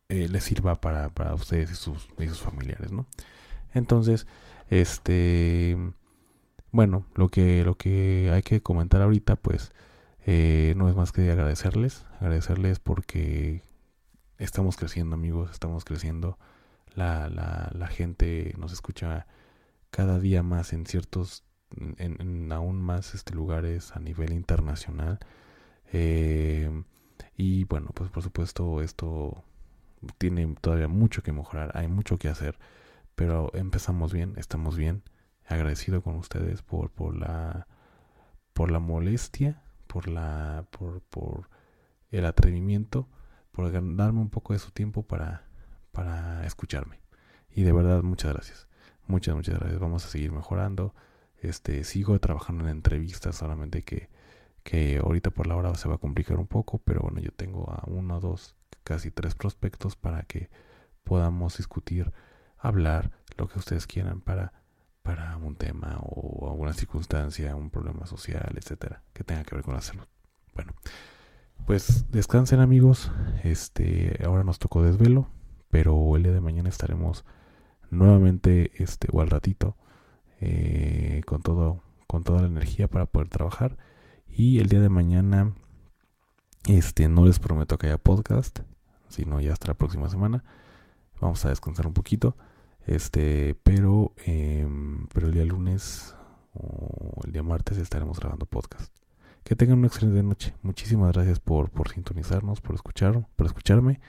eh, 0.09 0.27
les 0.29 0.43
sirva 0.43 0.81
para, 0.81 1.09
para 1.09 1.33
ustedes 1.35 1.71
y 1.71 1.75
sus, 1.75 2.09
y 2.17 2.27
sus 2.27 2.41
familiares, 2.41 2.91
¿no? 2.91 3.05
Entonces, 3.73 4.27
este, 4.69 5.77
bueno, 6.71 7.05
lo 7.15 7.29
que, 7.29 7.63
lo 7.63 7.75
que 7.75 8.31
hay 8.33 8.43
que 8.43 8.61
comentar 8.61 9.01
ahorita, 9.01 9.35
pues, 9.37 9.71
eh, 10.25 10.73
no 10.77 10.89
es 10.89 10.95
más 10.95 11.11
que 11.11 11.31
agradecerles, 11.31 12.05
agradecerles 12.19 12.79
porque 12.79 13.63
estamos 14.37 14.77
creciendo 14.77 15.15
amigos, 15.15 15.51
estamos 15.51 15.85
creciendo, 15.85 16.37
la, 16.95 17.29
la, 17.29 17.71
la 17.73 17.87
gente 17.87 18.53
nos 18.57 18.73
escucha 18.73 19.27
cada 19.91 20.19
día 20.19 20.43
más 20.43 20.73
en 20.73 20.85
ciertos, 20.85 21.43
en, 21.97 22.51
aún 22.51 22.81
más 22.81 23.15
este, 23.15 23.33
lugares 23.33 23.95
a 23.95 23.99
nivel 23.99 24.33
internacional. 24.33 25.19
Eh, 25.93 26.83
y 27.37 27.63
bueno, 27.65 27.91
pues 27.93 28.09
por 28.11 28.23
supuesto 28.23 28.81
esto 28.81 29.43
tiene 30.17 30.55
todavía 30.62 30.88
mucho 30.88 31.23
que 31.23 31.31
mejorar, 31.31 31.71
hay 31.75 31.88
mucho 31.88 32.17
que 32.17 32.29
hacer, 32.29 32.57
pero 33.15 33.51
empezamos 33.53 34.13
bien, 34.13 34.33
estamos 34.38 34.77
bien. 34.77 35.03
Agradecido 35.47 36.03
con 36.03 36.15
ustedes 36.15 36.62
por, 36.62 36.91
por 36.91 37.15
la 37.17 37.67
por 38.53 38.71
la 38.71 38.79
molestia 38.79 39.62
por 39.89 40.07
la 40.07 40.65
por, 40.69 41.01
por 41.01 41.49
el 42.12 42.25
atrevimiento, 42.25 43.07
por 43.51 43.71
darme 43.71 44.19
un 44.21 44.29
poco 44.29 44.53
de 44.53 44.59
su 44.59 44.71
tiempo 44.71 45.03
para 45.03 45.47
para 45.91 46.45
escucharme. 46.45 47.01
Y 47.49 47.63
de 47.63 47.73
verdad 47.73 48.03
muchas 48.03 48.33
gracias. 48.33 48.67
Muchas, 49.07 49.35
muchas 49.35 49.59
gracias. 49.59 49.79
Vamos 49.79 50.05
a 50.05 50.09
seguir 50.09 50.31
mejorando. 50.31 50.93
Este, 51.41 51.83
sigo 51.83 52.19
trabajando 52.19 52.65
en 52.65 52.69
entrevistas, 52.69 53.35
solamente 53.38 53.81
que, 53.83 54.09
que 54.63 54.99
ahorita 54.99 55.31
por 55.31 55.47
la 55.47 55.55
hora 55.55 55.73
se 55.75 55.89
va 55.89 55.95
a 55.95 55.97
complicar 55.97 56.38
un 56.38 56.47
poco, 56.47 56.79
pero 56.79 57.01
bueno, 57.01 57.19
yo 57.19 57.31
tengo 57.31 57.71
a 57.71 57.83
uno, 57.88 58.19
dos, 58.19 58.55
casi 58.89 59.12
tres 59.12 59.36
prospectos 59.36 59.95
para 59.95 60.23
que 60.23 60.49
podamos 61.04 61.58
discutir, 61.58 62.12
hablar, 62.58 63.12
lo 63.38 63.47
que 63.47 63.60
ustedes 63.60 63.86
quieran 63.86 64.19
para, 64.19 64.52
para 65.04 65.38
un 65.38 65.56
tema 65.56 65.99
o 66.02 66.49
alguna 66.49 66.73
circunstancia, 66.73 67.56
un 67.56 67.69
problema 67.69 68.08
social, 68.08 68.52
etcétera, 68.58 69.04
que 69.13 69.23
tenga 69.23 69.43
que 69.43 69.54
ver 69.54 69.63
con 69.63 69.75
la 69.75 69.82
salud. 69.82 70.08
Bueno, 70.56 70.73
pues 71.67 72.10
descansen 72.10 72.62
amigos. 72.62 73.12
Este, 73.43 74.19
ahora 74.25 74.43
nos 74.43 74.58
tocó 74.58 74.82
desvelo, 74.82 75.28
pero 75.69 76.15
el 76.15 76.23
día 76.23 76.34
de 76.34 76.41
mañana 76.41 76.69
estaremos 76.69 77.25
nuevamente, 77.91 78.71
este, 78.82 79.08
o 79.12 79.21
al 79.21 79.30
ratito, 79.30 79.78
eh, 80.41 81.21
con 81.28 81.43
todo, 81.43 81.84
con 82.08 82.23
toda 82.23 82.41
la 82.41 82.47
energía 82.47 82.88
para 82.88 83.06
poder 83.06 83.30
trabajar. 83.30 83.78
Y 84.28 84.58
el 84.58 84.67
día 84.67 84.82
de 84.82 84.89
mañana, 84.89 85.54
este, 86.67 87.08
no 87.08 87.28
les 87.28 87.38
prometo 87.38 87.78
que 87.78 87.86
haya 87.86 87.99
podcast, 87.99 88.62
sino 89.09 89.41
ya 89.41 89.53
hasta 89.53 89.67
la 89.67 89.73
próxima 89.73 90.09
semana. 90.09 90.43
Vamos 91.19 91.43
a 91.45 91.49
descansar 91.49 91.87
un 91.87 91.93
poquito. 91.93 92.37
Este, 92.85 93.55
pero, 93.63 94.13
em, 94.25 95.07
pero 95.13 95.27
el 95.27 95.33
día 95.33 95.45
lunes 95.45 96.15
o 96.53 97.21
el 97.25 97.31
día 97.31 97.43
martes 97.43 97.77
estaremos 97.77 98.19
grabando 98.19 98.45
podcast. 98.45 98.93
Que 99.43 99.55
tengan 99.55 99.79
una 99.79 99.87
excelente 99.87 100.23
noche. 100.23 100.55
Muchísimas 100.61 101.13
gracias 101.13 101.39
por, 101.39 101.69
por 101.71 101.89
sintonizarnos, 101.89 102.61
por 102.61 102.75
escuchar, 102.75 103.27
por 103.35 103.45
escucharme. 103.45 103.99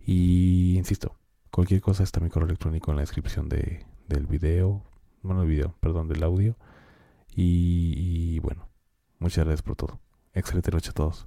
Y 0.00 0.76
insisto, 0.78 1.16
cualquier 1.50 1.80
cosa 1.80 2.02
está 2.02 2.20
mi 2.20 2.30
correo 2.30 2.46
electrónico 2.48 2.90
en 2.90 2.96
la 2.96 3.02
descripción 3.02 3.48
de, 3.48 3.86
del 4.08 4.26
video. 4.26 4.82
Bueno, 5.22 5.42
el 5.42 5.48
video, 5.48 5.74
perdón, 5.80 6.08
del 6.08 6.22
audio. 6.22 6.56
Y, 7.34 7.94
y 7.96 8.38
bueno, 8.40 8.68
muchas 9.18 9.44
gracias 9.44 9.62
por 9.62 9.76
todo. 9.76 10.00
Excelente 10.32 10.70
noche 10.70 10.90
a 10.90 10.94
todos. 10.94 11.26